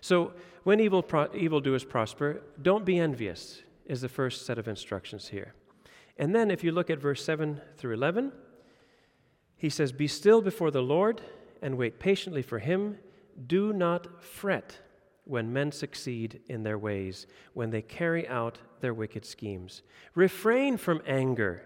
So, 0.00 0.32
when 0.62 0.78
evil 0.78 1.02
pro- 1.02 1.34
evildoers 1.34 1.82
prosper, 1.82 2.42
don't 2.62 2.84
be 2.84 3.00
envious, 3.00 3.64
is 3.86 4.00
the 4.00 4.08
first 4.08 4.46
set 4.46 4.56
of 4.56 4.68
instructions 4.68 5.26
here. 5.26 5.54
And 6.18 6.32
then, 6.32 6.52
if 6.52 6.62
you 6.62 6.70
look 6.70 6.88
at 6.88 7.00
verse 7.00 7.24
7 7.24 7.60
through 7.76 7.94
11, 7.94 8.30
he 9.56 9.68
says, 9.68 9.90
Be 9.90 10.06
still 10.06 10.40
before 10.40 10.70
the 10.70 10.84
Lord 10.84 11.20
and 11.62 11.76
wait 11.76 11.98
patiently 11.98 12.42
for 12.42 12.60
him. 12.60 12.98
Do 13.48 13.72
not 13.72 14.22
fret 14.22 14.78
when 15.24 15.52
men 15.52 15.72
succeed 15.72 16.42
in 16.46 16.62
their 16.62 16.78
ways, 16.78 17.26
when 17.54 17.70
they 17.70 17.82
carry 17.82 18.28
out 18.28 18.58
their 18.78 18.94
wicked 18.94 19.24
schemes. 19.24 19.82
Refrain 20.14 20.76
from 20.76 21.02
anger 21.08 21.64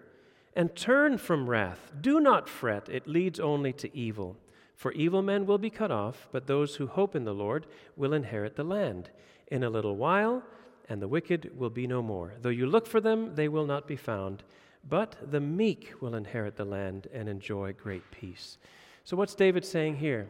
and 0.56 0.74
turn 0.74 1.18
from 1.18 1.50
wrath. 1.50 1.92
Do 2.00 2.18
not 2.18 2.48
fret, 2.48 2.88
it 2.88 3.06
leads 3.06 3.38
only 3.38 3.74
to 3.74 3.94
evil. 3.94 4.38
For 4.74 4.92
evil 4.92 5.22
men 5.22 5.46
will 5.46 5.58
be 5.58 5.70
cut 5.70 5.90
off, 5.90 6.28
but 6.32 6.46
those 6.46 6.76
who 6.76 6.86
hope 6.86 7.14
in 7.14 7.24
the 7.24 7.34
Lord 7.34 7.66
will 7.96 8.12
inherit 8.12 8.56
the 8.56 8.64
land. 8.64 9.10
In 9.48 9.62
a 9.62 9.70
little 9.70 9.96
while, 9.96 10.42
and 10.88 11.00
the 11.00 11.08
wicked 11.08 11.56
will 11.56 11.70
be 11.70 11.86
no 11.86 12.02
more. 12.02 12.34
Though 12.40 12.48
you 12.50 12.66
look 12.66 12.86
for 12.86 13.00
them, 13.00 13.34
they 13.34 13.48
will 13.48 13.66
not 13.66 13.86
be 13.86 13.96
found. 13.96 14.42
But 14.86 15.16
the 15.30 15.40
meek 15.40 15.94
will 16.00 16.14
inherit 16.14 16.56
the 16.56 16.64
land 16.64 17.08
and 17.12 17.28
enjoy 17.28 17.72
great 17.72 18.10
peace. 18.10 18.58
So, 19.04 19.16
what's 19.16 19.34
David 19.34 19.64
saying 19.64 19.96
here? 19.96 20.28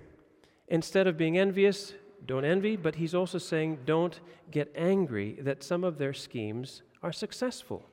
Instead 0.68 1.06
of 1.06 1.16
being 1.16 1.36
envious, 1.36 1.94
don't 2.26 2.44
envy, 2.44 2.76
but 2.76 2.94
he's 2.94 3.14
also 3.14 3.38
saying 3.38 3.80
don't 3.84 4.20
get 4.50 4.72
angry 4.76 5.38
that 5.40 5.62
some 5.62 5.84
of 5.84 5.98
their 5.98 6.12
schemes 6.12 6.82
are 7.02 7.12
successful. 7.12 7.84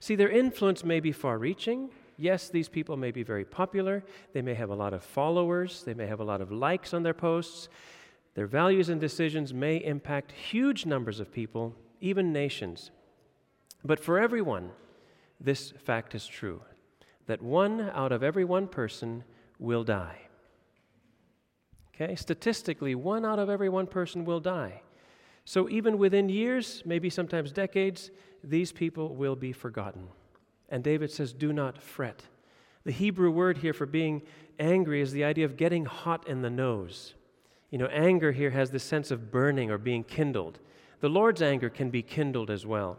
See, 0.00 0.14
their 0.14 0.28
influence 0.28 0.84
may 0.84 1.00
be 1.00 1.12
far 1.12 1.38
reaching. 1.38 1.90
Yes, 2.18 2.48
these 2.48 2.68
people 2.68 2.96
may 2.96 3.10
be 3.10 3.22
very 3.22 3.44
popular. 3.44 4.02
They 4.32 4.42
may 4.42 4.54
have 4.54 4.70
a 4.70 4.74
lot 4.74 4.94
of 4.94 5.02
followers. 5.02 5.82
They 5.82 5.94
may 5.94 6.06
have 6.06 6.20
a 6.20 6.24
lot 6.24 6.40
of 6.40 6.50
likes 6.50 6.94
on 6.94 7.02
their 7.02 7.14
posts. 7.14 7.68
Their 8.34 8.46
values 8.46 8.88
and 8.88 9.00
decisions 9.00 9.52
may 9.52 9.76
impact 9.76 10.32
huge 10.32 10.86
numbers 10.86 11.20
of 11.20 11.32
people, 11.32 11.74
even 12.00 12.32
nations. 12.32 12.90
But 13.84 14.00
for 14.00 14.18
everyone, 14.18 14.70
this 15.40 15.72
fact 15.72 16.14
is 16.14 16.26
true 16.26 16.62
that 17.26 17.42
one 17.42 17.90
out 17.92 18.12
of 18.12 18.22
every 18.22 18.44
one 18.44 18.68
person 18.68 19.24
will 19.58 19.84
die. 19.84 20.18
Okay, 21.94 22.14
statistically, 22.14 22.94
one 22.94 23.24
out 23.24 23.38
of 23.38 23.48
every 23.48 23.68
one 23.68 23.86
person 23.86 24.24
will 24.24 24.40
die. 24.40 24.82
So 25.44 25.68
even 25.68 25.98
within 25.98 26.28
years, 26.28 26.82
maybe 26.84 27.08
sometimes 27.08 27.52
decades, 27.52 28.10
these 28.44 28.70
people 28.70 29.14
will 29.14 29.36
be 29.36 29.52
forgotten. 29.52 30.08
And 30.68 30.82
David 30.82 31.10
says, 31.10 31.32
Do 31.32 31.52
not 31.52 31.80
fret. 31.80 32.22
The 32.84 32.92
Hebrew 32.92 33.30
word 33.30 33.58
here 33.58 33.72
for 33.72 33.86
being 33.86 34.22
angry 34.58 35.00
is 35.00 35.12
the 35.12 35.24
idea 35.24 35.44
of 35.44 35.56
getting 35.56 35.84
hot 35.84 36.28
in 36.28 36.42
the 36.42 36.50
nose. 36.50 37.14
You 37.70 37.78
know, 37.78 37.86
anger 37.86 38.32
here 38.32 38.50
has 38.50 38.70
the 38.70 38.78
sense 38.78 39.10
of 39.10 39.30
burning 39.30 39.70
or 39.70 39.78
being 39.78 40.04
kindled. 40.04 40.60
The 41.00 41.08
Lord's 41.08 41.42
anger 41.42 41.68
can 41.68 41.90
be 41.90 42.02
kindled 42.02 42.50
as 42.50 42.64
well. 42.64 42.98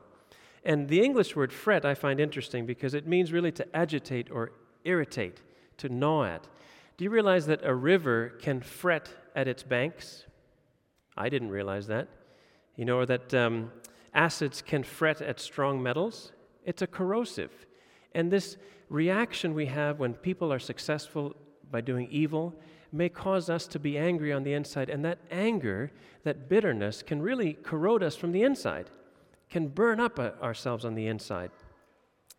And 0.64 0.90
the 0.90 1.02
English 1.02 1.36
word 1.36 1.54
fret 1.54 1.86
I 1.86 1.94
find 1.94 2.20
interesting 2.20 2.66
because 2.66 2.94
it 2.94 3.08
means 3.08 3.32
really 3.32 3.52
to 3.54 3.76
agitate 3.76 4.30
or 4.30 4.52
irritate, 4.84 5.42
to 5.78 5.90
gnaw 5.90 6.26
at. 6.26 6.48
Do 6.98 7.04
you 7.04 7.10
realize 7.10 7.46
that 7.46 7.64
a 7.64 7.74
river 7.74 8.34
can 8.42 8.60
fret 8.60 9.10
at 9.36 9.48
its 9.48 9.64
banks? 9.64 10.26
I 11.16 11.30
didn't 11.30 11.52
realize 11.52 11.88
that. 11.88 12.08
You 12.76 12.86
know, 12.86 12.98
or 12.98 13.06
that 13.06 13.34
um, 13.34 13.72
acids 14.14 14.62
can 14.62 14.84
fret 14.84 15.22
at 15.22 15.40
strong 15.40 15.82
metals? 15.82 16.32
It's 16.68 16.84
a 16.84 16.88
corrosive. 16.88 17.66
And 18.14 18.30
this 18.30 18.58
reaction 18.90 19.56
we 19.56 19.66
have 19.68 20.00
when 20.00 20.14
people 20.14 20.52
are 20.54 20.60
successful 20.60 21.36
by 21.72 21.82
doing 21.82 22.08
evil 22.12 22.54
may 22.92 23.10
cause 23.10 23.50
us 23.50 23.68
to 23.68 23.80
be 23.80 23.98
angry 23.98 24.32
on 24.34 24.44
the 24.44 24.54
inside. 24.54 24.90
And 24.90 25.04
that 25.06 25.20
anger, 25.32 25.92
that 26.24 26.50
bitterness, 26.50 27.02
can 27.02 27.22
really 27.22 27.54
corrode 27.54 28.04
us 28.04 28.16
from 28.16 28.34
the 28.34 28.44
inside, 28.44 28.90
can 29.50 29.70
burn 29.70 30.00
up 30.00 30.20
uh, 30.20 30.32
ourselves 30.42 30.84
on 30.84 30.94
the 30.94 31.08
inside, 31.08 31.52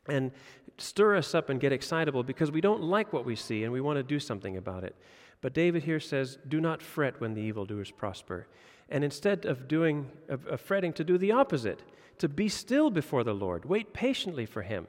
and 0.08 0.30
stir 0.76 1.16
us 1.16 1.34
up 1.34 1.48
and 1.48 1.58
get 1.58 1.72
excitable 1.72 2.22
because 2.22 2.50
we 2.50 2.60
don't 2.60 2.82
like 2.82 3.12
what 3.12 3.24
we 3.24 3.34
see 3.34 3.64
and 3.64 3.72
we 3.72 3.80
want 3.80 3.96
to 3.96 4.02
do 4.02 4.20
something 4.20 4.58
about 4.58 4.84
it. 4.84 4.94
But 5.40 5.54
David 5.54 5.84
here 5.84 6.00
says, 6.00 6.38
Do 6.48 6.60
not 6.60 6.82
fret 6.82 7.20
when 7.20 7.34
the 7.34 7.42
evildoers 7.42 7.90
prosper. 7.90 8.46
And 8.90 9.04
instead 9.04 9.46
of 9.46 9.68
doing 9.68 10.10
of, 10.28 10.46
of 10.46 10.60
fretting, 10.60 10.92
to 10.94 11.04
do 11.04 11.16
the 11.16 11.32
opposite, 11.32 11.82
to 12.18 12.28
be 12.28 12.48
still 12.48 12.90
before 12.90 13.24
the 13.24 13.34
Lord, 13.34 13.64
wait 13.64 13.92
patiently 13.92 14.46
for 14.46 14.62
him. 14.62 14.86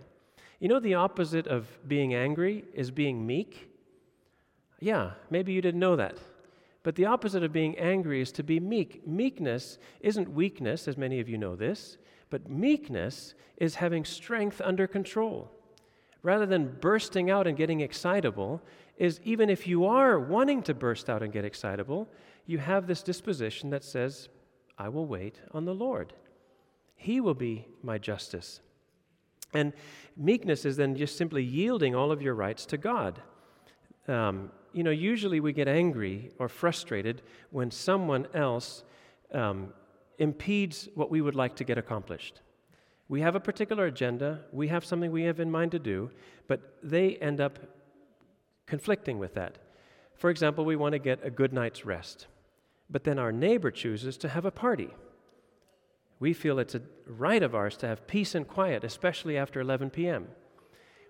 You 0.59 0.67
know, 0.67 0.79
the 0.79 0.95
opposite 0.95 1.48
of 1.48 1.67
being 1.88 2.13
angry 2.13 2.65
is 2.74 2.91
being 2.91 3.25
meek. 3.25 3.69
Yeah, 4.79 5.12
maybe 5.29 5.53
you 5.53 5.62
didn't 5.62 5.79
know 5.79 5.95
that. 5.95 6.17
But 6.83 6.95
the 6.95 7.05
opposite 7.05 7.43
of 7.43 7.53
being 7.53 7.77
angry 7.77 8.21
is 8.21 8.31
to 8.33 8.43
be 8.43 8.59
meek. 8.59 9.05
Meekness 9.07 9.77
isn't 10.01 10.33
weakness, 10.33 10.88
as 10.88 10.98
many 10.98 11.19
of 11.19 11.29
you 11.29 11.38
know 11.38 11.55
this, 11.55 11.98
but 12.29 12.50
meekness 12.50 13.33
is 13.57 13.75
having 13.75 14.05
strength 14.05 14.62
under 14.63 14.88
control. 14.88 15.51
Rather 16.24 16.45
than 16.45 16.77
bursting 16.79 17.29
out 17.29 17.48
and 17.48 17.57
getting 17.57 17.81
excitable, 17.81 18.62
is 18.98 19.21
even 19.24 19.50
if 19.50 19.65
you 19.65 19.86
are 19.86 20.19
wanting 20.19 20.62
to 20.63 20.74
burst 20.74 21.09
out 21.09 21.24
and 21.24 21.31
get 21.31 21.45
excitable, 21.45 22.07
you 22.45 22.57
have 22.57 22.88
this 22.88 23.01
disposition 23.01 23.69
that 23.69 23.83
says, 23.83 24.27
I 24.77 24.89
will 24.89 25.05
wait 25.05 25.39
on 25.51 25.65
the 25.65 25.74
Lord. 25.74 26.13
He 27.01 27.22
will 27.22 27.34
be 27.34 27.65
my 27.82 27.98
justice. 27.98 28.60
And 29.53 29.72
meekness 30.18 30.65
is 30.65 30.75
then 30.75 30.98
just 30.98 31.15
simply 31.15 31.41
yielding 31.41 31.96
all 31.96 32.12
of 32.12 32.22
your 32.22 32.36
rights 32.36 32.65
to 32.68 32.77
God. 32.77 33.22
Um, 34.10 34.51
you 34.74 34.84
know, 34.84 34.91
usually 34.91 35.39
we 35.39 35.53
get 35.53 35.70
angry 35.70 36.32
or 36.39 36.50
frustrated 36.50 37.22
when 37.51 37.72
someone 37.72 38.27
else 38.34 38.84
um, 39.34 39.74
impedes 40.18 40.89
what 40.94 41.10
we 41.10 41.22
would 41.22 41.36
like 41.36 41.56
to 41.56 41.63
get 41.63 41.77
accomplished. 41.77 42.41
We 43.08 43.22
have 43.22 43.34
a 43.34 43.39
particular 43.39 43.86
agenda, 43.86 44.41
we 44.51 44.68
have 44.68 44.84
something 44.84 45.10
we 45.10 45.24
have 45.24 45.39
in 45.39 45.50
mind 45.50 45.72
to 45.72 45.79
do, 45.79 46.12
but 46.50 46.75
they 46.84 47.15
end 47.15 47.39
up 47.39 47.60
conflicting 48.68 49.20
with 49.20 49.36
that. 49.36 49.58
For 50.15 50.29
example, 50.29 50.65
we 50.65 50.75
want 50.75 50.91
to 50.91 51.00
get 51.00 51.24
a 51.24 51.29
good 51.29 51.53
night's 51.53 51.86
rest, 51.86 52.27
but 52.89 53.06
then 53.06 53.18
our 53.18 53.32
neighbor 53.32 53.72
chooses 53.72 54.18
to 54.18 54.27
have 54.27 54.44
a 54.44 54.51
party. 54.51 54.89
We 56.20 56.34
feel 56.34 56.60
it's 56.60 56.76
a 56.76 56.82
right 57.06 57.42
of 57.42 57.56
ours 57.56 57.78
to 57.78 57.88
have 57.88 58.08
peace 58.08 58.36
and 58.36 58.48
quiet, 58.48 58.84
especially 58.84 59.38
after 59.38 59.62
11 59.62 59.90
p.m. 59.90 60.28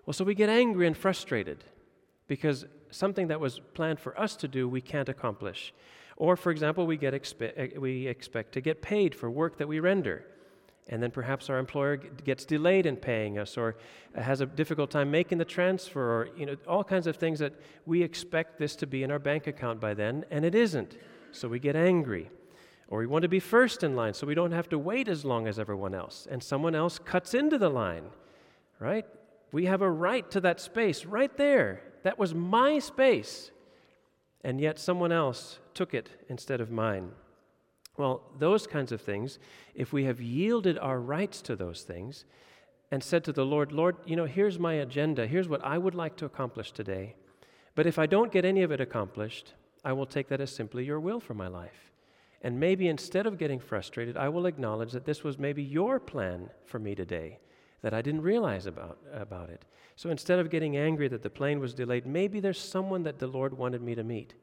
Well, 0.06 0.14
so 0.14 0.24
we 0.24 0.34
get 0.34 0.48
angry 0.48 0.86
and 0.86 0.96
frustrated 0.96 1.64
because 2.28 2.64
something 2.90 3.28
that 3.28 3.40
was 3.40 3.60
planned 3.74 4.00
for 4.00 4.18
us 4.18 4.36
to 4.36 4.48
do, 4.48 4.68
we 4.68 4.80
can't 4.80 5.08
accomplish. 5.08 5.74
Or, 6.16 6.36
for 6.36 6.50
example, 6.50 6.86
we, 6.86 6.96
get 6.96 7.14
expe- 7.14 7.52
eh, 7.56 7.78
we 7.78 8.06
expect 8.06 8.52
to 8.52 8.60
get 8.60 8.82
paid 8.82 9.14
for 9.14 9.30
work 9.30 9.58
that 9.58 9.66
we 9.66 9.80
render. 9.80 10.26
And 10.88 11.02
then 11.02 11.10
perhaps 11.10 11.48
our 11.48 11.58
employer 11.58 11.96
gets 11.96 12.44
delayed 12.44 12.86
in 12.86 12.96
paying 12.96 13.38
us 13.38 13.56
or 13.56 13.76
has 14.14 14.40
a 14.40 14.46
difficult 14.46 14.90
time 14.90 15.10
making 15.10 15.38
the 15.38 15.44
transfer 15.44 16.00
or 16.00 16.28
you 16.36 16.46
know, 16.46 16.56
all 16.66 16.82
kinds 16.82 17.06
of 17.06 17.16
things 17.16 17.38
that 17.38 17.54
we 17.86 18.02
expect 18.02 18.58
this 18.58 18.76
to 18.76 18.86
be 18.86 19.02
in 19.02 19.10
our 19.10 19.18
bank 19.18 19.46
account 19.46 19.80
by 19.80 19.94
then, 19.94 20.24
and 20.30 20.44
it 20.44 20.54
isn't. 20.54 20.96
So 21.32 21.48
we 21.48 21.58
get 21.58 21.76
angry. 21.76 22.28
Or 22.90 22.98
we 22.98 23.06
want 23.06 23.22
to 23.22 23.28
be 23.28 23.40
first 23.40 23.84
in 23.84 23.94
line 23.94 24.14
so 24.14 24.26
we 24.26 24.34
don't 24.34 24.50
have 24.50 24.68
to 24.70 24.78
wait 24.78 25.08
as 25.08 25.24
long 25.24 25.46
as 25.46 25.60
everyone 25.60 25.94
else. 25.94 26.26
And 26.28 26.42
someone 26.42 26.74
else 26.74 26.98
cuts 26.98 27.34
into 27.34 27.56
the 27.56 27.68
line, 27.68 28.10
right? 28.80 29.06
We 29.52 29.66
have 29.66 29.80
a 29.80 29.90
right 29.90 30.28
to 30.32 30.40
that 30.40 30.60
space 30.60 31.04
right 31.04 31.34
there. 31.36 31.82
That 32.02 32.18
was 32.18 32.34
my 32.34 32.80
space. 32.80 33.52
And 34.42 34.60
yet 34.60 34.78
someone 34.78 35.12
else 35.12 35.60
took 35.72 35.94
it 35.94 36.10
instead 36.28 36.60
of 36.60 36.72
mine. 36.72 37.12
Well, 37.96 38.22
those 38.38 38.66
kinds 38.66 38.90
of 38.90 39.00
things, 39.00 39.38
if 39.74 39.92
we 39.92 40.04
have 40.04 40.20
yielded 40.20 40.78
our 40.78 40.98
rights 40.98 41.42
to 41.42 41.54
those 41.54 41.82
things 41.82 42.24
and 42.90 43.04
said 43.04 43.22
to 43.24 43.32
the 43.32 43.44
Lord, 43.44 43.70
Lord, 43.70 43.96
you 44.04 44.16
know, 44.16 44.24
here's 44.24 44.58
my 44.58 44.74
agenda, 44.74 45.26
here's 45.26 45.48
what 45.48 45.64
I 45.64 45.78
would 45.78 45.94
like 45.94 46.16
to 46.16 46.24
accomplish 46.24 46.72
today. 46.72 47.14
But 47.76 47.86
if 47.86 47.98
I 47.98 48.06
don't 48.06 48.32
get 48.32 48.44
any 48.44 48.62
of 48.62 48.72
it 48.72 48.80
accomplished, 48.80 49.54
I 49.84 49.92
will 49.92 50.06
take 50.06 50.28
that 50.28 50.40
as 50.40 50.50
simply 50.50 50.84
your 50.84 50.98
will 50.98 51.20
for 51.20 51.34
my 51.34 51.46
life. 51.46 51.92
And 52.42 52.58
maybe 52.58 52.88
instead 52.88 53.26
of 53.26 53.38
getting 53.38 53.60
frustrated, 53.60 54.16
I 54.16 54.28
will 54.28 54.46
acknowledge 54.46 54.92
that 54.92 55.04
this 55.04 55.22
was 55.22 55.38
maybe 55.38 55.62
your 55.62 56.00
plan 56.00 56.50
for 56.64 56.78
me 56.78 56.94
today 56.94 57.38
that 57.82 57.94
I 57.94 58.02
didn't 58.02 58.22
realize 58.22 58.66
about, 58.66 58.98
about 59.12 59.50
it. 59.50 59.64
So 59.96 60.10
instead 60.10 60.38
of 60.38 60.50
getting 60.50 60.76
angry 60.76 61.08
that 61.08 61.22
the 61.22 61.30
plane 61.30 61.60
was 61.60 61.74
delayed, 61.74 62.06
maybe 62.06 62.40
there's 62.40 62.60
someone 62.60 63.02
that 63.04 63.18
the 63.18 63.26
Lord 63.26 63.56
wanted 63.56 63.82
me 63.82 63.94
to 63.94 64.04
meet. 64.04 64.34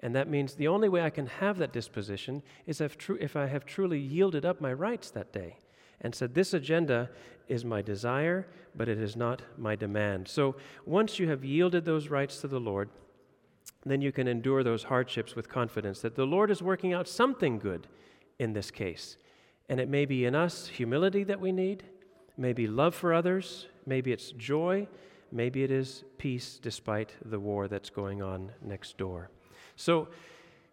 And 0.00 0.14
that 0.14 0.28
means 0.28 0.54
the 0.54 0.68
only 0.68 0.88
way 0.88 1.02
I 1.02 1.10
can 1.10 1.26
have 1.26 1.58
that 1.58 1.72
disposition 1.72 2.42
is 2.66 2.80
if, 2.80 2.96
tru- 2.96 3.18
if 3.20 3.36
I 3.36 3.46
have 3.46 3.66
truly 3.66 3.98
yielded 3.98 4.44
up 4.46 4.60
my 4.60 4.72
rights 4.72 5.10
that 5.10 5.32
day 5.32 5.58
and 6.00 6.14
said, 6.14 6.34
This 6.34 6.54
agenda 6.54 7.10
is 7.48 7.64
my 7.64 7.82
desire, 7.82 8.46
but 8.74 8.88
it 8.88 8.98
is 8.98 9.14
not 9.14 9.42
my 9.58 9.76
demand. 9.76 10.28
So 10.28 10.56
once 10.86 11.18
you 11.18 11.28
have 11.28 11.44
yielded 11.44 11.84
those 11.84 12.08
rights 12.08 12.40
to 12.40 12.48
the 12.48 12.60
Lord, 12.60 12.88
then 13.86 14.00
you 14.00 14.12
can 14.12 14.28
endure 14.28 14.62
those 14.62 14.84
hardships 14.84 15.34
with 15.34 15.48
confidence 15.48 16.00
that 16.00 16.14
the 16.14 16.26
Lord 16.26 16.50
is 16.50 16.62
working 16.62 16.92
out 16.92 17.08
something 17.08 17.58
good 17.58 17.86
in 18.38 18.52
this 18.52 18.70
case. 18.70 19.16
And 19.68 19.80
it 19.80 19.88
may 19.88 20.04
be 20.04 20.24
in 20.24 20.34
us 20.34 20.66
humility 20.66 21.24
that 21.24 21.40
we 21.40 21.52
need, 21.52 21.84
maybe 22.36 22.66
love 22.66 22.94
for 22.94 23.14
others, 23.14 23.68
maybe 23.86 24.12
it's 24.12 24.32
joy, 24.32 24.86
maybe 25.32 25.62
it 25.62 25.70
is 25.70 26.04
peace 26.18 26.58
despite 26.60 27.14
the 27.24 27.38
war 27.38 27.68
that's 27.68 27.90
going 27.90 28.22
on 28.22 28.52
next 28.62 28.98
door. 28.98 29.30
So, 29.76 30.08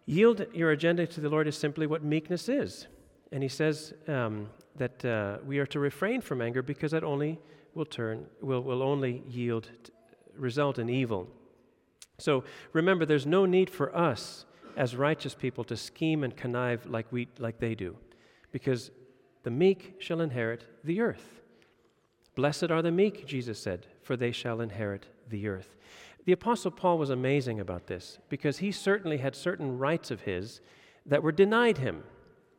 yield 0.04 0.46
your 0.52 0.70
agenda 0.72 1.06
to 1.06 1.20
the 1.20 1.28
Lord 1.28 1.46
is 1.46 1.56
simply 1.56 1.86
what 1.86 2.02
meekness 2.02 2.48
is. 2.48 2.88
And 3.30 3.42
he 3.42 3.48
says 3.48 3.94
um, 4.06 4.48
that 4.76 5.04
uh, 5.04 5.38
we 5.46 5.58
are 5.58 5.66
to 5.66 5.78
refrain 5.78 6.20
from 6.20 6.40
anger 6.40 6.62
because 6.62 6.92
that 6.92 7.04
only 7.04 7.38
will 7.74 7.84
turn, 7.84 8.26
will, 8.40 8.62
will 8.62 8.82
only 8.82 9.22
yield, 9.28 9.70
result 10.34 10.78
in 10.78 10.88
evil. 10.88 11.28
So 12.18 12.44
remember, 12.72 13.06
there's 13.06 13.26
no 13.26 13.46
need 13.46 13.70
for 13.70 13.94
us 13.96 14.44
as 14.76 14.96
righteous 14.96 15.34
people 15.34 15.64
to 15.64 15.76
scheme 15.76 16.24
and 16.24 16.36
connive 16.36 16.86
like, 16.86 17.06
we, 17.12 17.28
like 17.38 17.58
they 17.58 17.74
do, 17.74 17.96
because 18.52 18.90
the 19.42 19.50
meek 19.50 19.96
shall 19.98 20.20
inherit 20.20 20.64
the 20.84 21.00
earth. 21.00 21.40
Blessed 22.34 22.70
are 22.70 22.82
the 22.82 22.92
meek, 22.92 23.26
Jesus 23.26 23.58
said, 23.58 23.86
for 24.02 24.16
they 24.16 24.32
shall 24.32 24.60
inherit 24.60 25.06
the 25.28 25.48
earth. 25.48 25.76
The 26.24 26.32
Apostle 26.32 26.70
Paul 26.70 26.98
was 26.98 27.10
amazing 27.10 27.58
about 27.58 27.86
this 27.86 28.18
because 28.28 28.58
he 28.58 28.70
certainly 28.70 29.18
had 29.18 29.34
certain 29.34 29.78
rights 29.78 30.10
of 30.10 30.22
his 30.22 30.60
that 31.06 31.22
were 31.22 31.32
denied 31.32 31.78
him. 31.78 32.04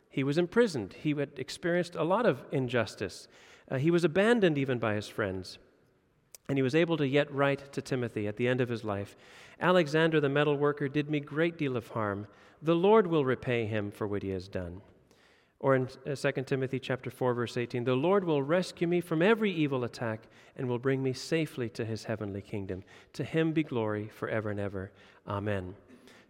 He 0.09 0.23
was 0.23 0.37
imprisoned, 0.37 0.93
he 0.93 1.13
had 1.13 1.37
experienced 1.37 1.95
a 1.95 2.03
lot 2.03 2.25
of 2.25 2.43
injustice, 2.51 3.27
uh, 3.69 3.77
he 3.77 3.91
was 3.91 4.03
abandoned 4.03 4.57
even 4.57 4.79
by 4.79 4.95
his 4.95 5.07
friends. 5.07 5.59
And 6.47 6.57
he 6.57 6.63
was 6.63 6.73
able 6.73 6.97
to 6.97 7.07
yet 7.07 7.31
write 7.31 7.71
to 7.73 7.81
Timothy 7.81 8.27
at 8.27 8.37
the 8.37 8.47
end 8.47 8.59
of 8.59 8.69
his 8.69 8.83
life 8.83 9.15
Alexander 9.59 10.19
the 10.19 10.29
metal 10.29 10.57
worker 10.57 10.87
did 10.87 11.09
me 11.09 11.19
great 11.19 11.57
deal 11.57 11.75
of 11.75 11.87
harm. 11.89 12.27
The 12.61 12.75
Lord 12.75 13.07
will 13.07 13.25
repay 13.25 13.65
him 13.65 13.91
for 13.91 14.07
what 14.07 14.23
he 14.23 14.29
has 14.29 14.47
done. 14.47 14.81
Or 15.59 15.75
in 15.75 15.89
uh, 16.09 16.15
2 16.15 16.43
Timothy 16.43 16.79
chapter 16.79 17.09
4 17.09 17.33
verse 17.33 17.57
18, 17.57 17.83
the 17.83 17.95
Lord 17.95 18.23
will 18.23 18.41
rescue 18.41 18.87
me 18.87 19.01
from 19.01 19.21
every 19.21 19.51
evil 19.51 19.83
attack 19.83 20.21
and 20.55 20.67
will 20.67 20.79
bring 20.79 21.03
me 21.03 21.11
safely 21.11 21.67
to 21.69 21.83
his 21.83 22.05
heavenly 22.05 22.41
kingdom. 22.41 22.83
To 23.13 23.23
him 23.25 23.51
be 23.51 23.63
glory 23.63 24.07
forever 24.07 24.51
and 24.51 24.59
ever. 24.59 24.91
Amen. 25.27 25.75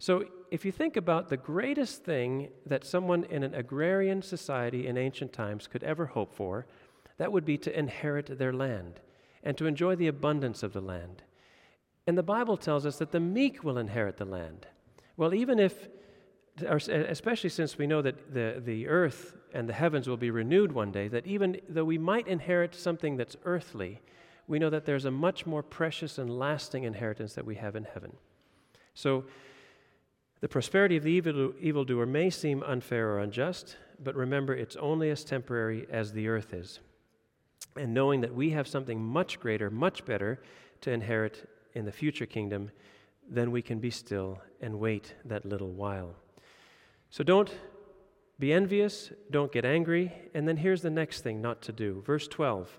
So 0.00 0.24
if 0.50 0.64
you 0.64 0.72
think 0.72 0.96
about 0.96 1.28
the 1.28 1.36
greatest 1.36 2.04
thing 2.04 2.48
that 2.66 2.84
someone 2.84 3.24
in 3.24 3.44
an 3.44 3.54
agrarian 3.54 4.22
society 4.22 4.88
in 4.88 4.96
ancient 4.96 5.32
times 5.32 5.68
could 5.68 5.84
ever 5.84 6.06
hope 6.06 6.34
for, 6.34 6.66
that 7.18 7.30
would 7.30 7.44
be 7.44 7.58
to 7.58 7.78
inherit 7.78 8.38
their 8.38 8.52
land 8.52 8.98
and 9.44 9.56
to 9.58 9.66
enjoy 9.66 9.94
the 9.94 10.08
abundance 10.08 10.62
of 10.62 10.72
the 10.72 10.80
land. 10.80 11.22
And 12.10 12.18
the 12.18 12.24
Bible 12.24 12.56
tells 12.56 12.86
us 12.86 12.96
that 12.96 13.12
the 13.12 13.20
meek 13.20 13.62
will 13.62 13.78
inherit 13.78 14.16
the 14.16 14.24
land. 14.24 14.66
Well, 15.16 15.32
even 15.32 15.60
if, 15.60 15.88
especially 16.60 17.50
since 17.50 17.78
we 17.78 17.86
know 17.86 18.02
that 18.02 18.34
the, 18.34 18.60
the 18.66 18.88
earth 18.88 19.36
and 19.54 19.68
the 19.68 19.72
heavens 19.72 20.08
will 20.08 20.16
be 20.16 20.32
renewed 20.32 20.72
one 20.72 20.90
day, 20.90 21.06
that 21.06 21.24
even 21.24 21.60
though 21.68 21.84
we 21.84 21.98
might 21.98 22.26
inherit 22.26 22.74
something 22.74 23.16
that's 23.16 23.36
earthly, 23.44 24.00
we 24.48 24.58
know 24.58 24.70
that 24.70 24.86
there's 24.86 25.04
a 25.04 25.10
much 25.12 25.46
more 25.46 25.62
precious 25.62 26.18
and 26.18 26.36
lasting 26.36 26.82
inheritance 26.82 27.34
that 27.34 27.46
we 27.46 27.54
have 27.54 27.76
in 27.76 27.84
heaven. 27.84 28.16
So, 28.92 29.22
the 30.40 30.48
prosperity 30.48 30.96
of 30.96 31.04
the 31.04 31.10
evil, 31.10 31.52
evildoer 31.60 32.06
may 32.06 32.28
seem 32.30 32.64
unfair 32.64 33.10
or 33.10 33.20
unjust, 33.20 33.76
but 34.02 34.16
remember, 34.16 34.52
it's 34.52 34.74
only 34.74 35.10
as 35.10 35.22
temporary 35.22 35.86
as 35.88 36.12
the 36.12 36.26
earth 36.26 36.52
is 36.52 36.80
and 37.76 37.94
knowing 37.94 38.20
that 38.22 38.34
we 38.34 38.50
have 38.50 38.66
something 38.66 39.00
much 39.00 39.38
greater, 39.38 39.70
much 39.70 40.04
better 40.04 40.42
to 40.80 40.90
inherit 40.90 41.48
in 41.74 41.84
the 41.84 41.92
future 41.92 42.26
kingdom, 42.26 42.70
then 43.28 43.50
we 43.50 43.62
can 43.62 43.78
be 43.78 43.90
still 43.90 44.40
and 44.60 44.78
wait 44.78 45.14
that 45.24 45.44
little 45.44 45.72
while. 45.72 46.14
So 47.10 47.24
don't 47.24 47.50
be 48.38 48.52
envious, 48.52 49.12
don't 49.30 49.52
get 49.52 49.64
angry, 49.64 50.12
and 50.34 50.48
then 50.48 50.56
here's 50.56 50.82
the 50.82 50.90
next 50.90 51.22
thing 51.22 51.40
not 51.40 51.60
to 51.62 51.72
do. 51.72 52.02
Verse 52.06 52.26
12 52.26 52.78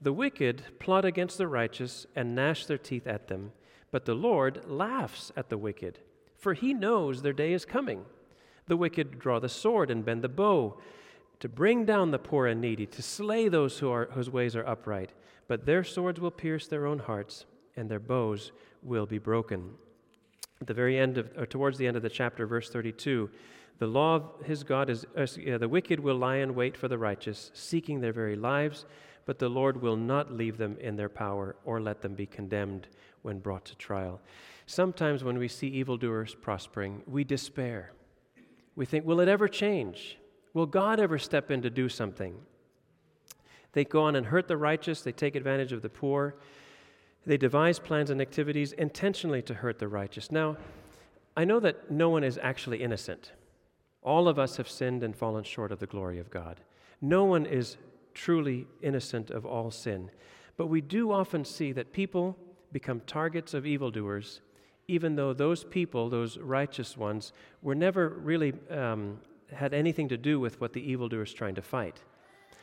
The 0.00 0.12
wicked 0.12 0.62
plot 0.78 1.04
against 1.04 1.38
the 1.38 1.48
righteous 1.48 2.06
and 2.14 2.34
gnash 2.34 2.66
their 2.66 2.78
teeth 2.78 3.06
at 3.06 3.28
them, 3.28 3.52
but 3.90 4.04
the 4.04 4.14
Lord 4.14 4.62
laughs 4.66 5.32
at 5.36 5.48
the 5.48 5.58
wicked, 5.58 6.00
for 6.36 6.54
he 6.54 6.74
knows 6.74 7.22
their 7.22 7.32
day 7.32 7.52
is 7.52 7.64
coming. 7.64 8.04
The 8.66 8.76
wicked 8.76 9.18
draw 9.18 9.40
the 9.40 9.48
sword 9.48 9.90
and 9.90 10.04
bend 10.04 10.22
the 10.22 10.28
bow 10.28 10.78
to 11.40 11.48
bring 11.48 11.84
down 11.84 12.10
the 12.10 12.18
poor 12.18 12.46
and 12.46 12.60
needy, 12.60 12.86
to 12.86 13.02
slay 13.02 13.48
those 13.48 13.78
who 13.78 13.90
are, 13.90 14.08
whose 14.12 14.30
ways 14.30 14.56
are 14.56 14.66
upright. 14.66 15.12
But 15.46 15.64
their 15.64 15.84
swords 15.84 16.20
will 16.20 16.30
pierce 16.30 16.66
their 16.66 16.86
own 16.86 16.98
hearts, 16.98 17.46
and 17.78 17.88
their 17.88 18.00
bows 18.00 18.52
will 18.82 19.06
be 19.06 19.18
broken. 19.18 19.70
At 20.60 20.66
the 20.66 20.74
very 20.74 20.98
end 20.98 21.18
of, 21.18 21.30
or 21.36 21.46
towards 21.46 21.78
the 21.78 21.86
end 21.86 21.96
of 21.96 22.02
the 22.02 22.10
chapter, 22.10 22.46
verse 22.46 22.68
32, 22.68 23.30
the 23.78 23.86
law 23.86 24.16
of 24.16 24.44
his 24.44 24.64
God 24.64 24.90
is, 24.90 25.06
uh, 25.16 25.58
the 25.58 25.68
wicked 25.68 26.00
will 26.00 26.16
lie 26.16 26.36
in 26.36 26.54
wait 26.54 26.76
for 26.76 26.88
the 26.88 26.98
righteous, 26.98 27.50
seeking 27.54 28.00
their 28.00 28.12
very 28.12 28.34
lives, 28.34 28.84
but 29.24 29.38
the 29.38 29.48
Lord 29.48 29.80
will 29.80 29.96
not 29.96 30.32
leave 30.32 30.58
them 30.58 30.76
in 30.80 30.96
their 30.96 31.08
power 31.08 31.54
or 31.64 31.80
let 31.80 32.00
them 32.02 32.14
be 32.14 32.26
condemned 32.26 32.88
when 33.22 33.38
brought 33.38 33.64
to 33.66 33.76
trial. 33.76 34.20
Sometimes 34.66 35.22
when 35.22 35.38
we 35.38 35.48
see 35.48 35.68
evildoers 35.68 36.34
prospering, 36.34 37.02
we 37.06 37.24
despair. 37.24 37.92
We 38.74 38.84
think, 38.84 39.04
will 39.04 39.20
it 39.20 39.28
ever 39.28 39.48
change? 39.48 40.18
Will 40.54 40.66
God 40.66 40.98
ever 40.98 41.18
step 41.18 41.50
in 41.50 41.62
to 41.62 41.70
do 41.70 41.88
something? 41.88 42.34
They 43.72 43.84
go 43.84 44.02
on 44.02 44.16
and 44.16 44.26
hurt 44.26 44.48
the 44.48 44.56
righteous, 44.56 45.02
they 45.02 45.12
take 45.12 45.36
advantage 45.36 45.72
of 45.72 45.82
the 45.82 45.88
poor, 45.88 46.36
they 47.28 47.36
devise 47.36 47.78
plans 47.78 48.08
and 48.08 48.22
activities 48.22 48.72
intentionally 48.72 49.42
to 49.42 49.52
hurt 49.52 49.78
the 49.78 49.86
righteous. 49.86 50.32
Now, 50.32 50.56
I 51.36 51.44
know 51.44 51.60
that 51.60 51.90
no 51.90 52.08
one 52.08 52.24
is 52.24 52.38
actually 52.42 52.82
innocent. 52.82 53.32
All 54.02 54.28
of 54.28 54.38
us 54.38 54.56
have 54.56 54.68
sinned 54.68 55.02
and 55.02 55.14
fallen 55.14 55.44
short 55.44 55.70
of 55.70 55.78
the 55.78 55.86
glory 55.86 56.18
of 56.18 56.30
God. 56.30 56.60
No 57.02 57.26
one 57.26 57.44
is 57.44 57.76
truly 58.14 58.66
innocent 58.80 59.30
of 59.30 59.44
all 59.44 59.70
sin. 59.70 60.10
But 60.56 60.68
we 60.68 60.80
do 60.80 61.12
often 61.12 61.44
see 61.44 61.70
that 61.72 61.92
people 61.92 62.34
become 62.72 63.00
targets 63.00 63.52
of 63.52 63.66
evildoers, 63.66 64.40
even 64.88 65.14
though 65.14 65.34
those 65.34 65.64
people, 65.64 66.08
those 66.08 66.38
righteous 66.38 66.96
ones, 66.96 67.34
were 67.60 67.74
never 67.74 68.08
really 68.08 68.54
um, 68.70 69.20
had 69.52 69.74
anything 69.74 70.08
to 70.08 70.16
do 70.16 70.40
with 70.40 70.62
what 70.62 70.72
the 70.72 70.90
evildoer 70.90 71.24
is 71.24 71.34
trying 71.34 71.56
to 71.56 71.62
fight. 71.62 72.00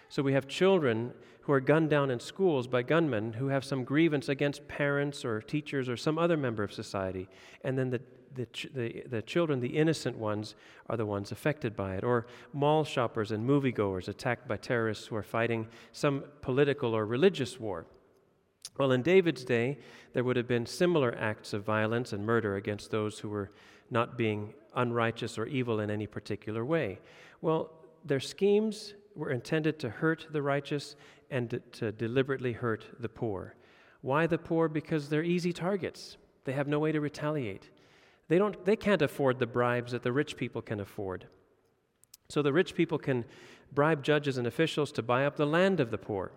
So 0.10 0.24
we 0.24 0.34
have 0.34 0.48
children 0.48 1.14
who 1.42 1.54
are 1.54 1.60
gunned 1.60 1.90
down 1.92 2.10
in 2.10 2.20
schools 2.20 2.68
by 2.68 2.82
gunmen 2.82 3.34
who 3.34 3.48
have 3.48 3.64
some 3.64 3.84
grievance 3.84 4.30
against 4.30 4.68
parents 4.68 5.24
or 5.24 5.42
teachers 5.42 5.88
or 5.88 5.96
some 5.96 6.18
other 6.18 6.38
member 6.38 6.64
of 6.64 6.74
society. 6.74 7.30
And 7.64 7.78
then 7.78 7.92
the, 7.92 8.02
the, 8.34 8.48
the, 8.74 9.04
the, 9.08 9.22
children, 9.22 9.60
the 9.60 9.78
innocent 9.78 10.18
ones, 10.18 10.56
are 10.90 10.98
the 10.98 11.06
ones 11.06 11.32
affected 11.32 11.76
by 11.76 11.96
it. 11.96 12.04
Or 12.04 12.26
mall 12.52 12.84
shoppers 12.84 13.32
and 13.32 13.48
moviegoers 13.48 14.08
attacked 14.08 14.48
by 14.48 14.58
terrorists 14.58 15.06
who 15.06 15.16
are 15.16 15.24
fighting 15.24 15.68
some 15.92 16.24
political 16.42 16.96
or 16.96 17.06
religious 17.06 17.60
war. 17.60 17.86
Well, 18.80 18.92
in 18.92 19.04
David's 19.04 19.46
day, 19.46 19.78
there 20.14 20.24
would 20.24 20.36
have 20.36 20.48
been 20.48 20.66
similar 20.66 21.16
acts 21.18 21.54
of 21.54 21.64
violence 21.64 22.12
and 22.12 22.26
murder 22.26 22.56
against 22.56 22.90
those 22.90 23.20
who 23.20 23.30
were 23.30 23.52
not 23.92 24.18
being 24.18 24.54
unrighteous 24.76 25.38
or 25.38 25.46
evil 25.46 25.80
in 25.80 25.92
any 25.92 26.08
particular 26.08 26.66
way. 26.66 27.00
Well, 27.42 27.72
their 28.04 28.20
schemes 28.20 28.96
were 29.16 29.32
intended 29.32 29.80
to 29.80 29.90
hurt 29.90 30.28
the 30.32 30.42
righteous 30.42 30.96
and 31.32 31.62
to, 31.74 31.92
deliberately 31.92 32.54
hurt 32.54 32.86
the 33.00 33.10
poor. 33.10 33.56
Why 34.02 34.28
the 34.28 34.38
poor? 34.38 34.68
Because 34.68 35.10
they're 35.10 35.24
easy 35.24 35.54
targets. 35.54 36.18
They 36.44 36.54
have 36.54 36.68
no 36.68 36.80
way 36.80 36.92
to 36.92 37.02
retaliate. 37.02 37.70
They, 38.28 38.38
don't, 38.38 38.64
they 38.66 38.76
can't 38.76 39.02
afford 39.02 39.40
the 39.40 39.48
bribes 39.48 39.92
that 39.92 40.04
the 40.04 40.12
rich 40.12 40.38
people 40.38 40.62
can 40.62 40.80
afford. 40.80 41.28
So 42.30 42.42
the 42.42 42.54
rich 42.54 42.76
people 42.76 42.98
can 42.98 43.26
bribe 43.74 44.04
judges 44.04 44.38
and 44.38 44.48
officials 44.48 44.92
to 44.94 45.04
buy 45.04 45.26
up 45.26 45.36
the 45.36 45.46
land 45.46 45.80
of 45.80 45.92
the 45.92 45.98
poor. 45.98 46.32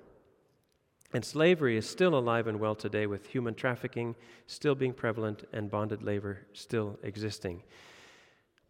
And 1.15 1.25
slavery 1.25 1.77
is 1.77 1.89
still 1.89 2.15
alive 2.15 2.47
and 2.47 2.61
well 2.61 2.75
today, 2.75 3.07
with 3.07 3.29
human 3.29 3.55
trafficking 3.55 4.15
still 4.47 4.75
being 4.75 4.93
prevalent 4.93 5.45
and 5.53 5.71
bonded 5.71 6.03
labor 6.03 6.47
still 6.53 6.99
existing. 7.03 7.63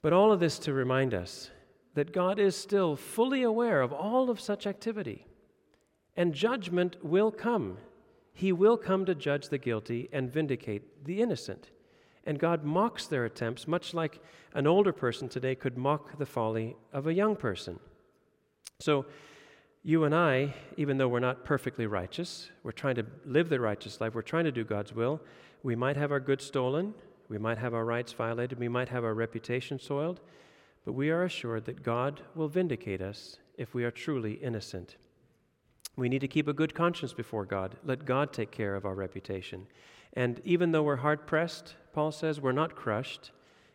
But 0.02 0.12
all 0.12 0.30
of 0.30 0.38
this 0.38 0.58
to 0.60 0.72
remind 0.72 1.14
us 1.14 1.50
that 1.98 2.12
God 2.12 2.38
is 2.38 2.54
still 2.54 2.94
fully 2.94 3.42
aware 3.42 3.82
of 3.82 3.92
all 3.92 4.30
of 4.30 4.38
such 4.38 4.68
activity, 4.68 5.26
and 6.16 6.32
judgment 6.32 6.96
will 7.02 7.32
come. 7.32 7.78
He 8.32 8.52
will 8.52 8.76
come 8.76 9.04
to 9.04 9.16
judge 9.16 9.48
the 9.48 9.58
guilty 9.58 10.08
and 10.12 10.32
vindicate 10.32 11.04
the 11.04 11.20
innocent. 11.20 11.70
And 12.22 12.38
God 12.38 12.62
mocks 12.62 13.08
their 13.08 13.24
attempts, 13.24 13.66
much 13.66 13.94
like 13.94 14.22
an 14.54 14.64
older 14.64 14.92
person 14.92 15.28
today 15.28 15.56
could 15.56 15.76
mock 15.76 16.16
the 16.18 16.24
folly 16.24 16.76
of 16.92 17.08
a 17.08 17.14
young 17.14 17.34
person. 17.34 17.80
So, 18.78 19.06
you 19.82 20.04
and 20.04 20.14
I, 20.14 20.54
even 20.76 20.98
though 20.98 21.08
we're 21.08 21.18
not 21.18 21.44
perfectly 21.44 21.88
righteous, 21.88 22.48
we're 22.62 22.70
trying 22.70 22.94
to 22.94 23.06
live 23.24 23.48
the 23.48 23.58
righteous 23.58 24.00
life, 24.00 24.14
we're 24.14 24.22
trying 24.22 24.44
to 24.44 24.52
do 24.52 24.62
God's 24.62 24.94
will, 24.94 25.20
we 25.64 25.74
might 25.74 25.96
have 25.96 26.12
our 26.12 26.20
goods 26.20 26.44
stolen, 26.44 26.94
we 27.28 27.38
might 27.38 27.58
have 27.58 27.74
our 27.74 27.84
rights 27.84 28.12
violated, 28.12 28.60
we 28.60 28.68
might 28.68 28.88
have 28.88 29.02
our 29.02 29.14
reputation 29.14 29.80
soiled, 29.80 30.20
but 30.88 30.94
we 30.94 31.10
are 31.10 31.24
assured 31.24 31.66
that 31.66 31.82
God 31.82 32.22
will 32.34 32.48
vindicate 32.48 33.02
us 33.02 33.36
if 33.58 33.74
we 33.74 33.84
are 33.84 33.90
truly 33.90 34.32
innocent. 34.32 34.96
We 35.96 36.08
need 36.08 36.22
to 36.22 36.28
keep 36.28 36.48
a 36.48 36.54
good 36.54 36.74
conscience 36.74 37.12
before 37.12 37.44
God. 37.44 37.76
Let 37.84 38.06
God 38.06 38.32
take 38.32 38.50
care 38.50 38.74
of 38.74 38.86
our 38.86 38.94
reputation. 38.94 39.66
And 40.14 40.40
even 40.44 40.72
though 40.72 40.82
we're 40.82 40.96
hard 40.96 41.26
pressed, 41.26 41.74
Paul 41.92 42.10
says, 42.10 42.40
we're 42.40 42.52
not 42.52 42.74
crushed. 42.74 43.32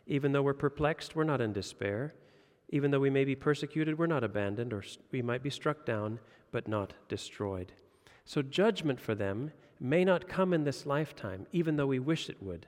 Even 0.07 0.31
though 0.31 0.41
we're 0.41 0.55
perplexed, 0.55 1.15
we're 1.15 1.23
not 1.23 1.39
in 1.39 1.53
despair. 1.53 2.15
Even 2.69 2.89
though 2.89 2.99
we 2.99 3.11
may 3.11 3.25
be 3.25 3.35
persecuted, 3.35 3.99
we're 3.99 4.07
not 4.07 4.23
abandoned, 4.23 4.73
or 4.73 4.83
we 5.11 5.21
might 5.21 5.43
be 5.43 5.51
struck 5.51 5.85
down, 5.85 6.19
but 6.51 6.67
not 6.67 6.95
destroyed. 7.09 7.73
So 8.25 8.41
judgment 8.41 8.99
for 8.99 9.13
them 9.13 9.51
may 9.79 10.03
not 10.03 10.27
come 10.27 10.51
in 10.51 10.63
this 10.63 10.87
lifetime, 10.87 11.45
even 11.51 11.75
though 11.75 11.85
we 11.85 11.99
wish 11.99 12.27
it 12.27 12.41
would, 12.41 12.65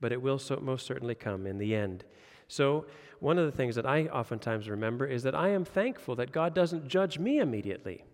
but 0.00 0.10
it 0.10 0.20
will 0.20 0.40
so, 0.40 0.56
most 0.56 0.84
certainly 0.84 1.14
come 1.14 1.46
in 1.46 1.58
the 1.58 1.76
end. 1.76 2.02
So, 2.48 2.86
one 3.20 3.38
of 3.38 3.46
the 3.46 3.56
things 3.56 3.74
that 3.74 3.86
I 3.86 4.06
oftentimes 4.06 4.68
remember 4.68 5.06
is 5.06 5.22
that 5.24 5.34
I 5.34 5.48
am 5.48 5.64
thankful 5.64 6.14
that 6.16 6.32
God 6.32 6.54
doesn't 6.54 6.88
judge 6.88 7.18
me 7.18 7.38
immediately. 7.38 8.04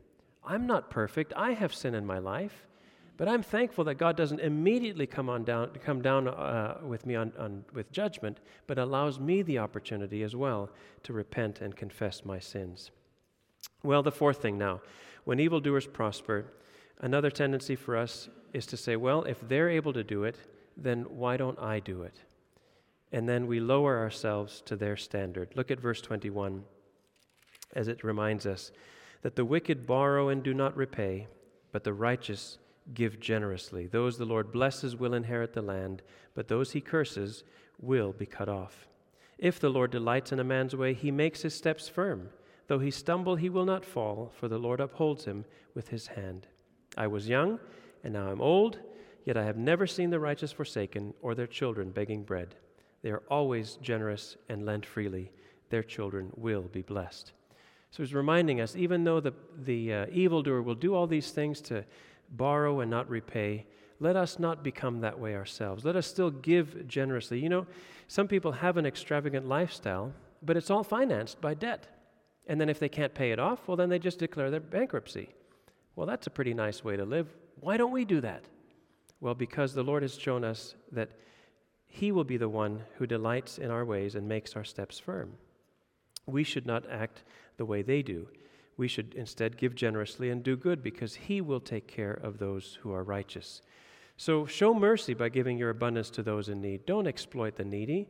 I'm 0.44 0.66
not 0.66 0.90
perfect, 0.90 1.33
I 1.37 1.53
have 1.53 1.75
sin 1.75 1.94
in 1.94 2.07
my 2.07 2.18
life, 2.18 2.66
But 3.16 3.29
I'm 3.29 3.42
thankful 3.42 3.85
that 3.85 3.94
God 3.94 4.16
doesn't 4.16 4.40
immediately 4.40 5.07
come, 5.07 5.29
on 5.29 5.44
down, 5.44 5.70
come 5.85 6.03
down 6.03 6.27
uh, 6.27 6.79
with 6.83 7.07
me 7.07 7.14
on, 7.14 7.33
on, 7.38 7.64
with 7.73 7.92
judgment, 7.92 8.40
but 8.66 8.77
allows 8.77 9.20
me 9.20 9.42
the 9.42 9.59
opportunity 9.59 10.25
as 10.25 10.35
well 10.35 10.68
to 11.05 11.12
repent 11.12 11.61
and 11.61 11.77
confess 11.77 12.25
my 12.25 12.40
sins. 12.40 12.90
Well, 13.85 14.03
the 14.03 14.11
fourth 14.11 14.42
thing 14.42 14.59
now 14.59 14.81
when 15.25 15.40
evildoers 15.40 15.87
prosper, 15.87 16.44
another 17.01 17.31
tendency 17.31 17.77
for 17.77 17.97
us 17.97 18.29
is 18.53 18.66
to 18.66 18.77
say, 18.77 18.97
well, 18.97 19.23
if 19.23 19.40
they're 19.49 19.70
able 19.70 19.92
to 19.92 20.05
do 20.05 20.25
it, 20.25 20.37
then 20.77 21.03
why 21.05 21.37
don't 21.37 21.59
I 21.59 21.79
do 21.81 22.03
it? 22.03 22.20
And 23.14 23.29
then 23.29 23.46
we 23.46 23.61
lower 23.61 24.00
ourselves 24.00 24.61
to 24.66 24.74
their 24.74 24.96
standard. 24.96 25.50
Look 25.55 25.70
at 25.70 25.79
verse 25.79 26.00
21 26.00 26.64
as 27.77 27.87
it 27.87 28.03
reminds 28.03 28.44
us 28.44 28.72
that 29.22 29.37
the 29.37 29.44
wicked 29.44 29.87
borrow 29.87 30.31
and 30.31 30.42
do 30.42 30.53
not 30.53 30.77
repay, 30.77 31.29
but 31.70 31.85
the 31.85 31.92
righteous 31.92 32.59
give 32.92 33.20
generously. 33.20 33.87
Those 33.87 34.18
the 34.18 34.24
Lord 34.24 34.50
blesses 34.50 34.96
will 34.96 35.14
inherit 35.14 35.53
the 35.53 35.62
land, 35.62 36.03
but 36.35 36.48
those 36.48 36.72
he 36.72 36.81
curses 36.81 37.44
will 37.81 38.12
be 38.12 38.27
cut 38.27 38.48
off. 38.48 38.88
If 39.38 39.61
the 39.61 39.70
Lord 39.70 39.92
delights 39.92 40.33
in 40.33 40.40
a 40.40 40.44
man's 40.44 40.74
way, 40.74 40.92
he 40.92 41.12
makes 41.12 41.42
his 41.42 41.55
steps 41.55 41.88
firm. 41.88 42.31
Though 42.66 42.81
he 42.81 42.90
stumble, 42.90 43.37
he 43.37 43.48
will 43.48 43.64
not 43.64 43.85
fall, 43.85 44.33
for 44.35 44.48
the 44.48 44.59
Lord 44.59 44.81
upholds 44.81 45.24
him 45.24 45.44
with 45.72 45.90
his 45.90 46.09
hand. 46.09 46.48
I 46.96 47.07
was 47.07 47.29
young, 47.29 47.61
and 48.03 48.12
now 48.12 48.27
I'm 48.27 48.40
old, 48.40 48.81
yet 49.24 49.37
I 49.37 49.44
have 49.44 49.57
never 49.57 49.87
seen 49.87 50.11
the 50.11 50.18
righteous 50.18 50.50
forsaken 50.50 51.14
or 51.22 51.37
their 51.37 51.46
children 51.46 51.90
begging 51.92 52.24
bread. 52.24 52.57
They 53.05 53.11
are 53.11 53.23
always 53.29 53.77
generous 53.83 54.38
and 54.49 54.64
lend 54.64 54.87
freely. 54.87 55.31
Their 55.69 55.83
children 55.83 56.31
will 56.37 56.62
be 56.62 56.81
blessed. 56.81 57.33
So 57.90 58.03
he's 58.03 58.14
reminding 58.14 58.62
us 58.62 58.77
even 58.77 59.05
though 59.05 59.21
the, 59.21 59.35
the 59.62 59.93
uh, 59.93 60.07
evildoer 60.11 60.62
will 60.62 60.75
do 60.75 60.95
all 60.95 61.07
these 61.07 61.31
things 61.31 61.61
to 61.62 61.85
borrow 62.31 62.81
and 62.81 62.90
not 62.90 63.11
repay, 63.11 63.67
let 64.01 64.17
us 64.17 64.38
not 64.38 64.64
become 64.64 65.03
that 65.03 65.21
way 65.21 65.37
ourselves. 65.37 65.85
Let 65.85 65.97
us 65.97 66.07
still 66.07 66.31
give 66.31 66.88
generously. 66.88 67.38
You 67.40 67.51
know, 67.51 67.67
some 68.09 68.27
people 68.27 68.53
have 68.53 68.79
an 68.79 68.87
extravagant 68.87 69.47
lifestyle, 69.47 70.11
but 70.43 70.57
it's 70.57 70.71
all 70.71 70.83
financed 70.83 71.43
by 71.43 71.53
debt. 71.53 71.87
And 72.47 72.59
then 72.59 72.71
if 72.71 72.79
they 72.79 72.88
can't 72.88 73.12
pay 73.12 73.33
it 73.33 73.38
off, 73.38 73.69
well, 73.69 73.77
then 73.77 73.90
they 73.90 73.99
just 73.99 74.19
declare 74.19 74.51
their 74.51 74.61
bankruptcy. 74.61 75.29
Well, 75.95 76.07
that's 76.07 76.27
a 76.27 76.31
pretty 76.31 76.55
nice 76.55 76.83
way 76.83 76.97
to 76.97 77.05
live. 77.05 77.29
Why 77.61 77.77
don't 77.77 77.93
we 77.93 78.07
do 78.07 78.23
that? 78.23 78.45
Well, 79.21 79.35
because 79.35 79.75
the 79.75 79.85
Lord 79.85 80.03
has 80.03 80.19
shown 80.19 80.43
us 80.43 80.75
that 80.93 81.11
He 81.95 82.11
will 82.11 82.25
be 82.25 82.37
the 82.37 82.49
one 82.49 82.83
who 82.97 83.07
delights 83.07 83.57
in 83.57 83.71
our 83.71 83.85
ways 83.85 84.17
and 84.17 84.27
makes 84.27 84.57
our 84.57 84.65
steps 84.65 84.99
firm. 84.99 85.35
We 86.27 86.43
should 86.43 86.67
not 86.67 86.91
act 86.91 87.23
the 87.57 87.65
way 87.65 87.83
they 87.83 88.03
do. 88.03 88.27
We 88.77 88.89
should 88.89 89.15
instead 89.15 89.57
give 89.57 89.77
generously 89.77 90.31
and 90.31 90.43
do 90.43 90.57
good 90.57 90.83
because 90.83 91.15
He 91.15 91.41
will 91.41 91.61
take 91.61 91.87
care 91.87 92.15
of 92.15 92.39
those 92.39 92.81
who 92.83 92.93
are 92.93 93.05
righteous. 93.05 93.63
So 94.17 94.45
show 94.45 94.75
mercy 94.75 95.15
by 95.15 95.29
giving 95.29 95.57
your 95.57 95.71
abundance 95.71 96.11
to 96.11 96.25
those 96.25 96.49
in 96.49 96.61
need. 96.61 96.85
Don't 96.85 97.07
exploit 97.07 97.55
the 97.55 97.65
needy. 97.65 98.09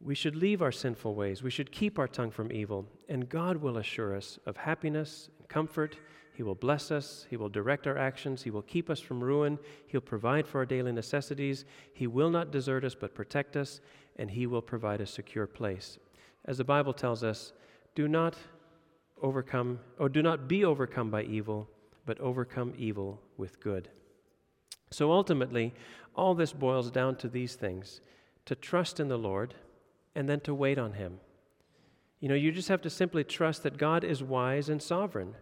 We 0.00 0.14
should 0.14 0.36
leave 0.36 0.62
our 0.62 0.70
sinful 0.70 1.16
ways. 1.16 1.42
We 1.42 1.50
should 1.50 1.72
keep 1.72 1.98
our 1.98 2.06
tongue 2.06 2.30
from 2.30 2.52
evil, 2.52 2.86
and 3.08 3.28
God 3.28 3.56
will 3.56 3.78
assure 3.78 4.14
us 4.14 4.38
of 4.46 4.56
happiness 4.56 5.28
and 5.40 5.48
comfort. 5.48 5.96
He 6.38 6.44
will 6.44 6.54
bless 6.54 6.92
us. 6.92 7.26
He 7.28 7.36
will 7.36 7.48
direct 7.48 7.88
our 7.88 7.98
actions. 7.98 8.44
He 8.44 8.50
will 8.50 8.62
keep 8.62 8.90
us 8.90 9.00
from 9.00 9.24
ruin. 9.24 9.58
He'll 9.88 10.00
provide 10.00 10.46
for 10.46 10.58
our 10.58 10.66
daily 10.66 10.92
necessities. 10.92 11.64
He 11.92 12.06
will 12.06 12.30
not 12.30 12.52
desert 12.52 12.84
us, 12.84 12.94
but 12.94 13.12
protect 13.12 13.56
us, 13.56 13.80
and 14.14 14.30
He 14.30 14.46
will 14.46 14.62
provide 14.62 15.00
a 15.00 15.06
secure 15.06 15.48
place. 15.48 15.98
As 16.44 16.56
the 16.56 16.62
Bible 16.62 16.92
tells 16.92 17.24
us, 17.24 17.54
do 17.96 18.06
not 18.06 18.36
overcome, 19.20 19.80
or 19.98 20.08
do 20.08 20.22
not 20.22 20.46
be 20.46 20.64
overcome 20.64 21.10
by 21.10 21.24
evil, 21.24 21.68
but 22.06 22.20
overcome 22.20 22.72
evil 22.78 23.20
with 23.36 23.58
good. 23.58 23.88
So 24.92 25.10
ultimately, 25.10 25.74
all 26.14 26.36
this 26.36 26.52
boils 26.52 26.92
down 26.92 27.16
to 27.16 27.28
these 27.28 27.56
things 27.56 28.00
to 28.44 28.54
trust 28.54 29.00
in 29.00 29.08
the 29.08 29.18
Lord 29.18 29.54
and 30.14 30.28
then 30.28 30.38
to 30.42 30.54
wait 30.54 30.78
on 30.78 30.92
Him. 30.92 31.18
You 32.20 32.28
know, 32.28 32.36
you 32.36 32.52
just 32.52 32.68
have 32.68 32.82
to 32.82 32.90
simply 32.90 33.24
trust 33.24 33.64
that 33.64 33.76
God 33.76 34.04
is 34.04 34.22
wise 34.22 34.68
and 34.68 34.80
sovereign. 34.80 35.34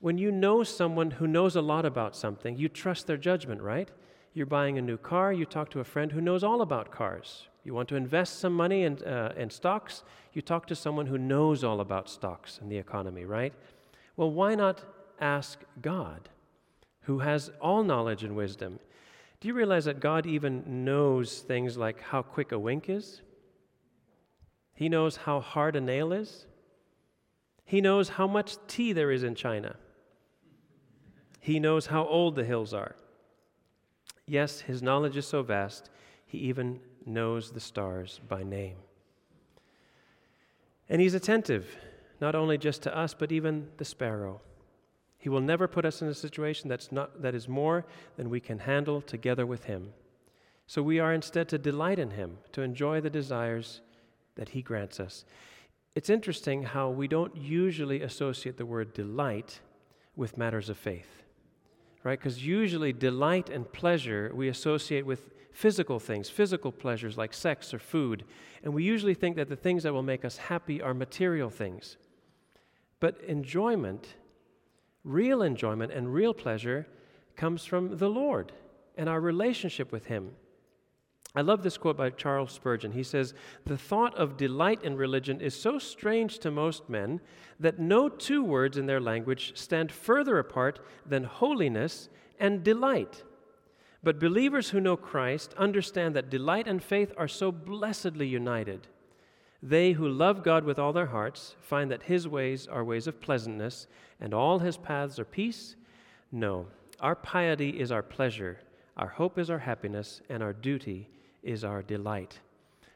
When 0.00 0.18
you 0.18 0.30
know 0.30 0.62
someone 0.62 1.12
who 1.12 1.26
knows 1.26 1.56
a 1.56 1.62
lot 1.62 1.84
about 1.84 2.14
something, 2.14 2.56
you 2.56 2.68
trust 2.68 3.06
their 3.06 3.16
judgment, 3.16 3.62
right? 3.62 3.90
You're 4.34 4.46
buying 4.46 4.76
a 4.76 4.82
new 4.82 4.98
car, 4.98 5.32
you 5.32 5.46
talk 5.46 5.70
to 5.70 5.80
a 5.80 5.84
friend 5.84 6.12
who 6.12 6.20
knows 6.20 6.44
all 6.44 6.60
about 6.60 6.90
cars. 6.90 7.48
You 7.64 7.74
want 7.74 7.88
to 7.88 7.96
invest 7.96 8.38
some 8.38 8.52
money 8.52 8.82
in, 8.82 9.02
uh, 9.02 9.32
in 9.36 9.50
stocks, 9.50 10.04
you 10.32 10.42
talk 10.42 10.66
to 10.66 10.76
someone 10.76 11.06
who 11.06 11.18
knows 11.18 11.64
all 11.64 11.80
about 11.80 12.08
stocks 12.10 12.58
and 12.60 12.70
the 12.70 12.76
economy, 12.76 13.24
right? 13.24 13.54
Well, 14.16 14.30
why 14.30 14.54
not 14.54 14.84
ask 15.20 15.60
God, 15.80 16.28
who 17.00 17.20
has 17.20 17.50
all 17.60 17.82
knowledge 17.82 18.22
and 18.22 18.36
wisdom? 18.36 18.78
Do 19.40 19.48
you 19.48 19.54
realize 19.54 19.86
that 19.86 20.00
God 20.00 20.26
even 20.26 20.84
knows 20.84 21.40
things 21.40 21.76
like 21.76 22.00
how 22.00 22.22
quick 22.22 22.52
a 22.52 22.58
wink 22.58 22.88
is? 22.88 23.22
He 24.74 24.88
knows 24.88 25.16
how 25.16 25.40
hard 25.40 25.74
a 25.74 25.80
nail 25.80 26.12
is. 26.12 26.46
He 27.64 27.80
knows 27.80 28.10
how 28.10 28.26
much 28.26 28.56
tea 28.68 28.92
there 28.92 29.10
is 29.10 29.24
in 29.24 29.34
China. 29.34 29.76
He 31.46 31.60
knows 31.60 31.86
how 31.86 32.04
old 32.08 32.34
the 32.34 32.42
hills 32.42 32.74
are. 32.74 32.96
Yes, 34.26 34.62
his 34.62 34.82
knowledge 34.82 35.16
is 35.16 35.28
so 35.28 35.44
vast, 35.44 35.90
he 36.26 36.38
even 36.38 36.80
knows 37.04 37.52
the 37.52 37.60
stars 37.60 38.20
by 38.28 38.42
name. 38.42 38.74
And 40.88 41.00
he's 41.00 41.14
attentive, 41.14 41.68
not 42.20 42.34
only 42.34 42.58
just 42.58 42.82
to 42.82 42.96
us, 42.96 43.14
but 43.14 43.30
even 43.30 43.68
the 43.76 43.84
sparrow. 43.84 44.40
He 45.18 45.28
will 45.28 45.40
never 45.40 45.68
put 45.68 45.84
us 45.84 46.02
in 46.02 46.08
a 46.08 46.14
situation 46.14 46.68
that's 46.68 46.90
not, 46.90 47.22
that 47.22 47.36
is 47.36 47.46
more 47.46 47.86
than 48.16 48.28
we 48.28 48.40
can 48.40 48.58
handle 48.58 49.00
together 49.00 49.46
with 49.46 49.66
him. 49.66 49.92
So 50.66 50.82
we 50.82 50.98
are 50.98 51.14
instead 51.14 51.48
to 51.50 51.58
delight 51.58 52.00
in 52.00 52.10
him, 52.10 52.38
to 52.54 52.62
enjoy 52.62 53.00
the 53.00 53.08
desires 53.08 53.82
that 54.34 54.48
He 54.48 54.62
grants 54.62 54.98
us. 54.98 55.24
It's 55.94 56.10
interesting 56.10 56.64
how 56.64 56.90
we 56.90 57.06
don't 57.06 57.36
usually 57.36 58.02
associate 58.02 58.56
the 58.56 58.66
word 58.66 58.92
delight 58.94 59.60
with 60.16 60.36
matters 60.36 60.68
of 60.68 60.76
faith, 60.76 61.22
right? 62.06 62.20
Because 62.20 62.46
usually 62.46 62.92
delight 62.92 63.50
and 63.50 63.70
pleasure 63.72 64.30
we 64.32 64.46
associate 64.46 65.04
with 65.04 65.28
physical 65.50 65.98
things, 65.98 66.30
physical 66.30 66.70
pleasures 66.70 67.18
like 67.18 67.34
sex 67.34 67.74
or 67.74 67.80
food. 67.80 68.24
And 68.62 68.72
we 68.72 68.84
usually 68.84 69.14
think 69.14 69.34
that 69.34 69.48
the 69.48 69.56
things 69.56 69.82
that 69.82 69.92
will 69.92 70.04
make 70.04 70.24
us 70.24 70.36
happy 70.36 70.80
are 70.80 70.94
material 70.94 71.50
things. 71.50 71.96
But 73.00 73.20
enjoyment, 73.26 74.14
real 75.02 75.42
enjoyment 75.42 75.90
and 75.90 76.14
real 76.14 76.32
pleasure, 76.32 76.86
comes 77.34 77.64
from 77.64 77.98
the 77.98 78.08
Lord 78.08 78.52
and 78.96 79.08
our 79.08 79.20
relationship 79.20 79.90
with 79.90 80.06
Him. 80.06 80.30
I 81.36 81.42
love 81.42 81.62
this 81.62 81.76
quote 81.76 81.98
by 81.98 82.08
Charles 82.08 82.50
Spurgeon. 82.52 82.92
He 82.92 83.02
says, 83.02 83.34
The 83.66 83.76
thought 83.76 84.14
of 84.16 84.38
delight 84.38 84.82
in 84.82 84.96
religion 84.96 85.42
is 85.42 85.54
so 85.54 85.78
strange 85.78 86.38
to 86.38 86.50
most 86.50 86.88
men 86.88 87.20
that 87.60 87.78
no 87.78 88.08
two 88.08 88.42
words 88.42 88.78
in 88.78 88.86
their 88.86 89.00
language 89.00 89.52
stand 89.54 89.92
further 89.92 90.38
apart 90.38 90.80
than 91.04 91.24
holiness 91.24 92.08
and 92.40 92.64
delight. 92.64 93.22
But 94.02 94.18
believers 94.18 94.70
who 94.70 94.80
know 94.80 94.96
Christ 94.96 95.52
understand 95.58 96.16
that 96.16 96.30
delight 96.30 96.66
and 96.66 96.82
faith 96.82 97.12
are 97.18 97.28
so 97.28 97.52
blessedly 97.52 98.26
united. 98.26 98.88
They 99.62 99.92
who 99.92 100.08
love 100.08 100.42
God 100.42 100.64
with 100.64 100.78
all 100.78 100.94
their 100.94 101.06
hearts 101.06 101.54
find 101.60 101.90
that 101.90 102.04
His 102.04 102.26
ways 102.26 102.66
are 102.66 102.84
ways 102.84 103.06
of 103.06 103.20
pleasantness, 103.20 103.88
and 104.20 104.32
all 104.32 104.60
His 104.60 104.78
paths 104.78 105.18
are 105.18 105.24
peace. 105.26 105.76
No, 106.32 106.68
our 106.98 107.14
piety 107.14 107.78
is 107.78 107.92
our 107.92 108.02
pleasure, 108.02 108.60
our 108.96 109.08
hope 109.08 109.38
is 109.38 109.50
our 109.50 109.58
happiness, 109.58 110.22
and 110.30 110.42
our 110.42 110.54
duty 110.54 111.10
is 111.46 111.64
our 111.64 111.82
delight. 111.82 112.40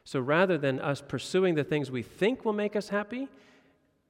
So 0.03 0.19
rather 0.19 0.57
than 0.57 0.79
us 0.79 1.01
pursuing 1.01 1.55
the 1.55 1.63
things 1.63 1.89
we 1.89 2.03
think 2.03 2.43
will 2.43 2.53
make 2.53 2.75
us 2.75 2.89
happy, 2.89 3.27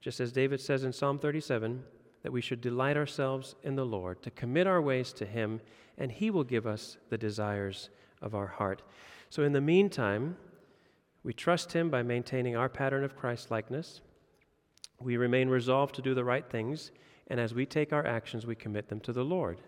just 0.02 0.20
as 0.20 0.32
David 0.32 0.60
says 0.60 0.84
in 0.84 0.92
Psalm 0.92 1.20
37, 1.20 1.84
that 2.24 2.32
we 2.32 2.42
should 2.42 2.62
delight 2.62 2.98
ourselves 2.98 3.56
in 3.64 3.76
the 3.76 3.86
Lord, 3.86 4.22
to 4.24 4.32
commit 4.32 4.68
our 4.68 4.82
ways 4.82 5.14
to 5.14 5.26
Him, 5.26 5.62
and 5.98 6.12
He 6.12 6.30
will 6.30 6.44
give 6.44 6.66
us 6.66 6.98
the 7.10 7.18
desires 7.18 7.90
of 8.22 8.36
our 8.36 8.48
heart. 8.48 8.82
So 9.30 9.44
in 9.44 9.54
the 9.54 9.62
meantime, 9.62 10.38
we 11.24 11.34
trust 11.34 11.74
Him 11.74 11.90
by 11.90 12.04
maintaining 12.04 12.56
our 12.56 12.70
pattern 12.70 13.04
of 13.04 13.16
Christ 13.16 13.52
likeness. 13.52 14.02
We 15.00 15.18
remain 15.18 15.50
resolved 15.50 15.96
to 15.96 16.02
do 16.02 16.14
the 16.14 16.24
right 16.24 16.48
things, 16.50 16.92
and 17.28 17.40
as 17.40 17.54
we 17.54 17.66
take 17.66 17.94
our 17.94 18.06
actions, 18.06 18.46
we 18.46 18.56
commit 18.56 18.90
them 18.90 19.00
to 19.02 19.14
the 19.14 19.26
Lord. 19.26 19.60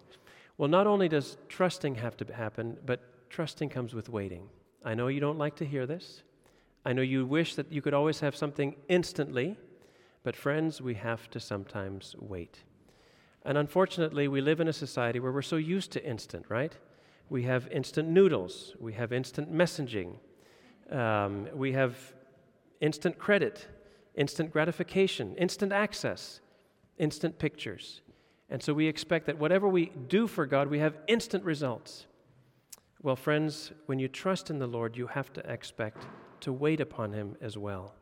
Well, 0.57 0.69
not 0.69 0.87
only 0.87 1.09
does 1.09 1.37
trusting 1.49 1.95
have 1.95 2.17
to 2.17 2.33
happen, 2.33 2.77
but 2.85 3.29
trusting 3.29 3.69
comes 3.69 3.93
with 3.93 4.09
waiting. 4.09 4.47
I 4.83 4.93
know 4.93 5.07
you 5.07 5.19
don't 5.19 5.37
like 5.37 5.55
to 5.57 5.65
hear 5.65 5.85
this. 5.85 6.23
I 6.85 6.93
know 6.93 7.01
you 7.01 7.25
wish 7.25 7.55
that 7.55 7.71
you 7.71 7.81
could 7.81 7.93
always 7.93 8.19
have 8.19 8.35
something 8.35 8.75
instantly, 8.89 9.57
but 10.23 10.35
friends, 10.35 10.81
we 10.81 10.95
have 10.95 11.29
to 11.31 11.39
sometimes 11.39 12.15
wait. 12.19 12.59
And 13.45 13.57
unfortunately, 13.57 14.27
we 14.27 14.41
live 14.41 14.59
in 14.59 14.67
a 14.67 14.73
society 14.73 15.19
where 15.19 15.31
we're 15.31 15.41
so 15.41 15.55
used 15.55 15.91
to 15.93 16.05
instant, 16.05 16.45
right? 16.49 16.75
We 17.29 17.43
have 17.43 17.67
instant 17.71 18.09
noodles, 18.09 18.75
we 18.79 18.93
have 18.93 19.13
instant 19.13 19.53
messaging, 19.53 20.15
um, 20.91 21.47
we 21.53 21.71
have 21.73 21.97
instant 22.81 23.17
credit, 23.17 23.67
instant 24.15 24.51
gratification, 24.51 25.35
instant 25.37 25.71
access, 25.71 26.41
instant 26.97 27.39
pictures. 27.39 28.01
And 28.49 28.61
so 28.61 28.73
we 28.73 28.87
expect 28.87 29.25
that 29.27 29.39
whatever 29.39 29.67
we 29.67 29.91
do 30.07 30.27
for 30.27 30.45
God, 30.45 30.67
we 30.67 30.79
have 30.79 30.97
instant 31.07 31.43
results. 31.43 32.07
Well, 33.03 33.17
friends, 33.17 33.73
when 33.87 33.99
you 33.99 34.07
trust 34.07 34.49
in 34.49 34.59
the 34.59 34.67
Lord, 34.67 34.95
you 34.95 35.07
have 35.07 35.33
to 35.33 35.51
expect 35.51 36.07
to 36.39 36.53
wait 36.53 36.79
upon 36.79 37.11
Him 37.11 37.35
as 37.41 37.57
well. 37.57 37.95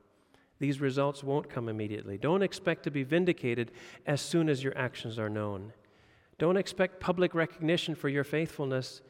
These 0.60 0.80
results 0.80 1.24
won't 1.24 1.50
come 1.50 1.68
immediately. 1.68 2.20
Don't 2.20 2.44
expect 2.44 2.84
to 2.84 2.92
be 2.92 3.02
vindicated 3.02 3.72
as 4.06 4.22
soon 4.22 4.48
as 4.48 4.64
your 4.64 4.78
actions 4.78 5.18
are 5.18 5.28
known. 5.28 5.74
Don't 6.38 6.56
expect 6.56 7.00
public 7.00 7.34
recognition 7.34 7.96
for 7.96 8.10
your 8.10 8.24
faithfulness. 8.24 9.02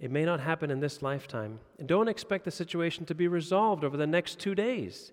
It 0.00 0.12
may 0.12 0.24
not 0.24 0.38
happen 0.38 0.70
in 0.70 0.78
this 0.78 1.02
lifetime. 1.02 1.58
And 1.80 1.88
don't 1.88 2.06
expect 2.06 2.44
the 2.44 2.52
situation 2.52 3.04
to 3.06 3.14
be 3.14 3.26
resolved 3.26 3.82
over 3.82 3.96
the 3.96 4.06
next 4.06 4.38
two 4.38 4.54
days. 4.54 5.10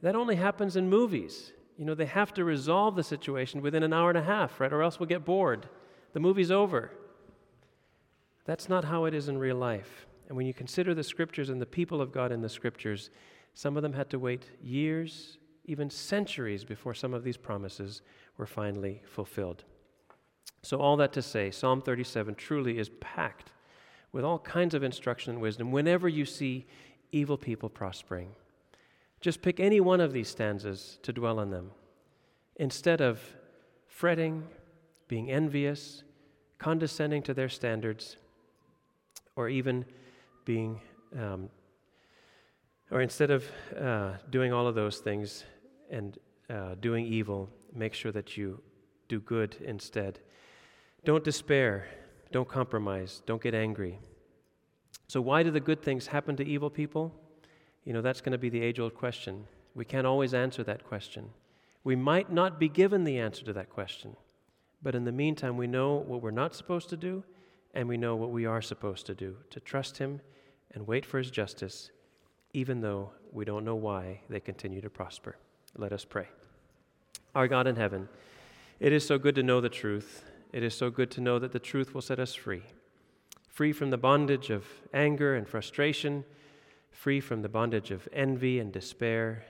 That 0.00 0.14
only 0.14 0.36
happens 0.36 0.76
in 0.76 0.88
movies. 0.88 1.52
You 1.76 1.86
know, 1.86 1.96
they 1.96 2.06
have 2.06 2.32
to 2.34 2.44
resolve 2.44 2.94
the 2.94 3.02
situation 3.02 3.62
within 3.62 3.82
an 3.82 3.92
hour 3.92 4.10
and 4.10 4.18
a 4.18 4.22
half, 4.22 4.60
right? 4.60 4.72
Or 4.72 4.82
else 4.82 5.00
we'll 5.00 5.08
get 5.08 5.24
bored. 5.24 5.68
The 6.12 6.20
movie's 6.20 6.52
over. 6.52 6.92
That's 8.50 8.68
not 8.68 8.84
how 8.84 9.04
it 9.04 9.14
is 9.14 9.28
in 9.28 9.38
real 9.38 9.54
life. 9.54 10.08
And 10.26 10.36
when 10.36 10.44
you 10.44 10.52
consider 10.52 10.92
the 10.92 11.04
scriptures 11.04 11.50
and 11.50 11.62
the 11.62 11.66
people 11.66 12.00
of 12.00 12.10
God 12.10 12.32
in 12.32 12.40
the 12.40 12.48
scriptures, 12.48 13.10
some 13.54 13.76
of 13.76 13.84
them 13.84 13.92
had 13.92 14.10
to 14.10 14.18
wait 14.18 14.44
years, 14.60 15.38
even 15.66 15.88
centuries, 15.88 16.64
before 16.64 16.92
some 16.92 17.14
of 17.14 17.22
these 17.22 17.36
promises 17.36 18.02
were 18.38 18.48
finally 18.48 19.02
fulfilled. 19.06 19.62
So, 20.62 20.80
all 20.80 20.96
that 20.96 21.12
to 21.12 21.22
say, 21.22 21.52
Psalm 21.52 21.80
37 21.80 22.34
truly 22.34 22.76
is 22.76 22.90
packed 23.00 23.52
with 24.10 24.24
all 24.24 24.40
kinds 24.40 24.74
of 24.74 24.82
instruction 24.82 25.34
and 25.34 25.40
wisdom 25.40 25.70
whenever 25.70 26.08
you 26.08 26.24
see 26.24 26.66
evil 27.12 27.38
people 27.38 27.68
prospering. 27.68 28.30
Just 29.20 29.42
pick 29.42 29.60
any 29.60 29.80
one 29.80 30.00
of 30.00 30.12
these 30.12 30.28
stanzas 30.28 30.98
to 31.04 31.12
dwell 31.12 31.38
on 31.38 31.50
them. 31.50 31.70
Instead 32.56 33.00
of 33.00 33.20
fretting, 33.86 34.42
being 35.06 35.30
envious, 35.30 36.02
condescending 36.58 37.22
to 37.22 37.32
their 37.32 37.48
standards, 37.48 38.16
or 39.36 39.48
even 39.48 39.84
being, 40.44 40.80
um, 41.18 41.48
or 42.90 43.00
instead 43.00 43.30
of 43.30 43.44
uh, 43.80 44.12
doing 44.30 44.52
all 44.52 44.66
of 44.66 44.74
those 44.74 44.98
things 44.98 45.44
and 45.90 46.18
uh, 46.48 46.74
doing 46.80 47.06
evil, 47.06 47.48
make 47.74 47.94
sure 47.94 48.12
that 48.12 48.36
you 48.36 48.60
do 49.08 49.20
good 49.20 49.56
instead. 49.64 50.20
Don't 51.04 51.24
despair. 51.24 51.86
Don't 52.32 52.48
compromise. 52.48 53.22
Don't 53.26 53.42
get 53.42 53.54
angry. 53.54 53.98
So, 55.08 55.20
why 55.20 55.42
do 55.42 55.50
the 55.50 55.60
good 55.60 55.82
things 55.82 56.06
happen 56.06 56.36
to 56.36 56.44
evil 56.44 56.70
people? 56.70 57.12
You 57.84 57.92
know, 57.92 58.02
that's 58.02 58.20
going 58.20 58.32
to 58.32 58.38
be 58.38 58.50
the 58.50 58.62
age 58.62 58.78
old 58.78 58.94
question. 58.94 59.46
We 59.74 59.84
can't 59.84 60.06
always 60.06 60.34
answer 60.34 60.62
that 60.64 60.84
question. 60.84 61.30
We 61.82 61.96
might 61.96 62.30
not 62.30 62.60
be 62.60 62.68
given 62.68 63.04
the 63.04 63.18
answer 63.18 63.44
to 63.44 63.52
that 63.54 63.70
question, 63.70 64.16
but 64.82 64.94
in 64.94 65.04
the 65.04 65.12
meantime, 65.12 65.56
we 65.56 65.66
know 65.66 65.94
what 65.94 66.22
we're 66.22 66.30
not 66.30 66.54
supposed 66.54 66.88
to 66.90 66.96
do, 66.96 67.24
and 67.74 67.88
we 67.88 67.96
know 67.96 68.16
what 68.16 68.30
we 68.30 68.46
are 68.46 68.62
supposed 68.62 69.06
to 69.06 69.14
do 69.14 69.36
to 69.50 69.60
trust 69.60 69.98
Him 69.98 70.20
and 70.72 70.86
wait 70.86 71.04
for 71.04 71.18
His 71.18 71.30
justice, 71.30 71.90
even 72.52 72.80
though 72.80 73.10
we 73.32 73.44
don't 73.44 73.64
know 73.64 73.76
why 73.76 74.20
they 74.28 74.40
continue 74.40 74.80
to 74.80 74.90
prosper. 74.90 75.36
Let 75.76 75.92
us 75.92 76.04
pray. 76.04 76.28
Our 77.34 77.48
God 77.48 77.66
in 77.66 77.76
heaven, 77.76 78.08
it 78.80 78.92
is 78.92 79.06
so 79.06 79.18
good 79.18 79.34
to 79.36 79.42
know 79.42 79.60
the 79.60 79.68
truth. 79.68 80.24
It 80.52 80.62
is 80.62 80.74
so 80.74 80.90
good 80.90 81.10
to 81.12 81.20
know 81.20 81.38
that 81.38 81.52
the 81.52 81.58
truth 81.58 81.94
will 81.94 82.02
set 82.02 82.18
us 82.18 82.34
free 82.34 82.62
free 83.48 83.72
from 83.72 83.90
the 83.90 83.98
bondage 83.98 84.48
of 84.48 84.64
anger 84.94 85.34
and 85.34 85.46
frustration 85.46 86.24
free 86.90 87.20
from 87.20 87.42
the 87.42 87.48
bondage 87.48 87.90
of 87.90 88.08
envy 88.12 88.58
and 88.58 88.72
despair, 88.72 89.44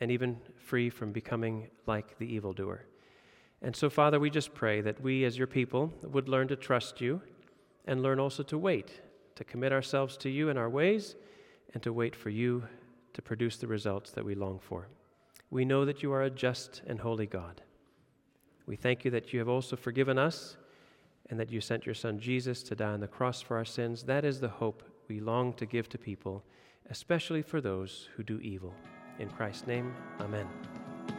and 0.00 0.10
even 0.10 0.38
free 0.56 0.90
from 0.90 1.12
becoming 1.12 1.68
like 1.86 2.18
the 2.18 2.26
evildoer. 2.26 2.84
And 3.62 3.76
so, 3.76 3.90
Father, 3.90 4.18
we 4.18 4.30
just 4.30 4.54
pray 4.54 4.80
that 4.80 5.00
we 5.02 5.24
as 5.24 5.36
your 5.36 5.46
people 5.46 5.92
would 6.02 6.28
learn 6.28 6.48
to 6.48 6.56
trust 6.56 7.00
you 7.00 7.20
and 7.86 8.02
learn 8.02 8.18
also 8.18 8.42
to 8.44 8.58
wait, 8.58 9.00
to 9.34 9.44
commit 9.44 9.72
ourselves 9.72 10.16
to 10.18 10.30
you 10.30 10.48
in 10.48 10.56
our 10.56 10.70
ways, 10.70 11.14
and 11.74 11.82
to 11.82 11.92
wait 11.92 12.16
for 12.16 12.30
you 12.30 12.64
to 13.12 13.22
produce 13.22 13.56
the 13.56 13.66
results 13.66 14.10
that 14.12 14.24
we 14.24 14.34
long 14.34 14.58
for. 14.58 14.88
We 15.50 15.64
know 15.64 15.84
that 15.84 16.02
you 16.02 16.12
are 16.12 16.22
a 16.22 16.30
just 16.30 16.82
and 16.86 17.00
holy 17.00 17.26
God. 17.26 17.62
We 18.66 18.76
thank 18.76 19.04
you 19.04 19.10
that 19.10 19.32
you 19.32 19.38
have 19.40 19.48
also 19.48 19.76
forgiven 19.76 20.18
us 20.18 20.56
and 21.28 21.38
that 21.38 21.50
you 21.50 21.60
sent 21.60 21.86
your 21.86 21.94
Son 21.94 22.18
Jesus 22.18 22.62
to 22.64 22.74
die 22.74 22.92
on 22.92 23.00
the 23.00 23.08
cross 23.08 23.40
for 23.40 23.56
our 23.56 23.64
sins. 23.64 24.04
That 24.04 24.24
is 24.24 24.40
the 24.40 24.48
hope 24.48 24.82
we 25.08 25.20
long 25.20 25.52
to 25.54 25.66
give 25.66 25.88
to 25.90 25.98
people, 25.98 26.44
especially 26.88 27.42
for 27.42 27.60
those 27.60 28.08
who 28.16 28.22
do 28.22 28.38
evil. 28.40 28.74
In 29.18 29.28
Christ's 29.28 29.66
name, 29.66 29.94
Amen. 30.20 30.48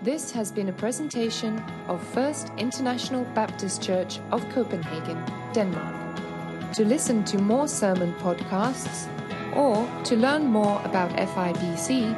This 0.04 0.32
has 0.32 0.52
been 0.52 0.68
a 0.70 0.74
presentation 0.74 1.64
of 1.88 2.02
First 2.02 2.52
International 2.58 3.24
Baptist 3.36 3.84
Church 3.84 4.20
of 4.32 4.44
Copenhagen, 4.50 5.24
Denmark. 5.54 6.74
To 6.74 6.84
listen 6.84 7.24
to 7.26 7.38
more 7.38 7.68
sermon 7.68 8.12
podcasts 8.16 9.08
or 9.56 9.88
to 10.06 10.16
learn 10.16 10.46
more 10.48 10.82
about 10.86 11.12
FIBC, 11.12 12.16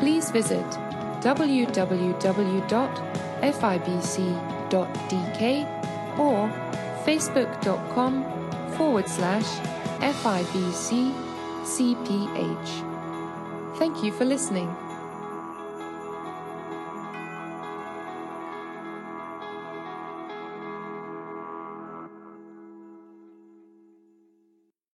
please 0.00 0.32
visit 0.32 0.64
www.fibc.dk 1.22 2.18
or 6.18 6.48
facebook.com 7.04 8.24
forward 8.76 9.08
slash 9.08 9.46
FIBC 10.00 11.14
CPH. 11.62 12.70
Thank 13.78 14.02
you 14.02 14.10
for 14.10 14.24
listening. 14.24 14.83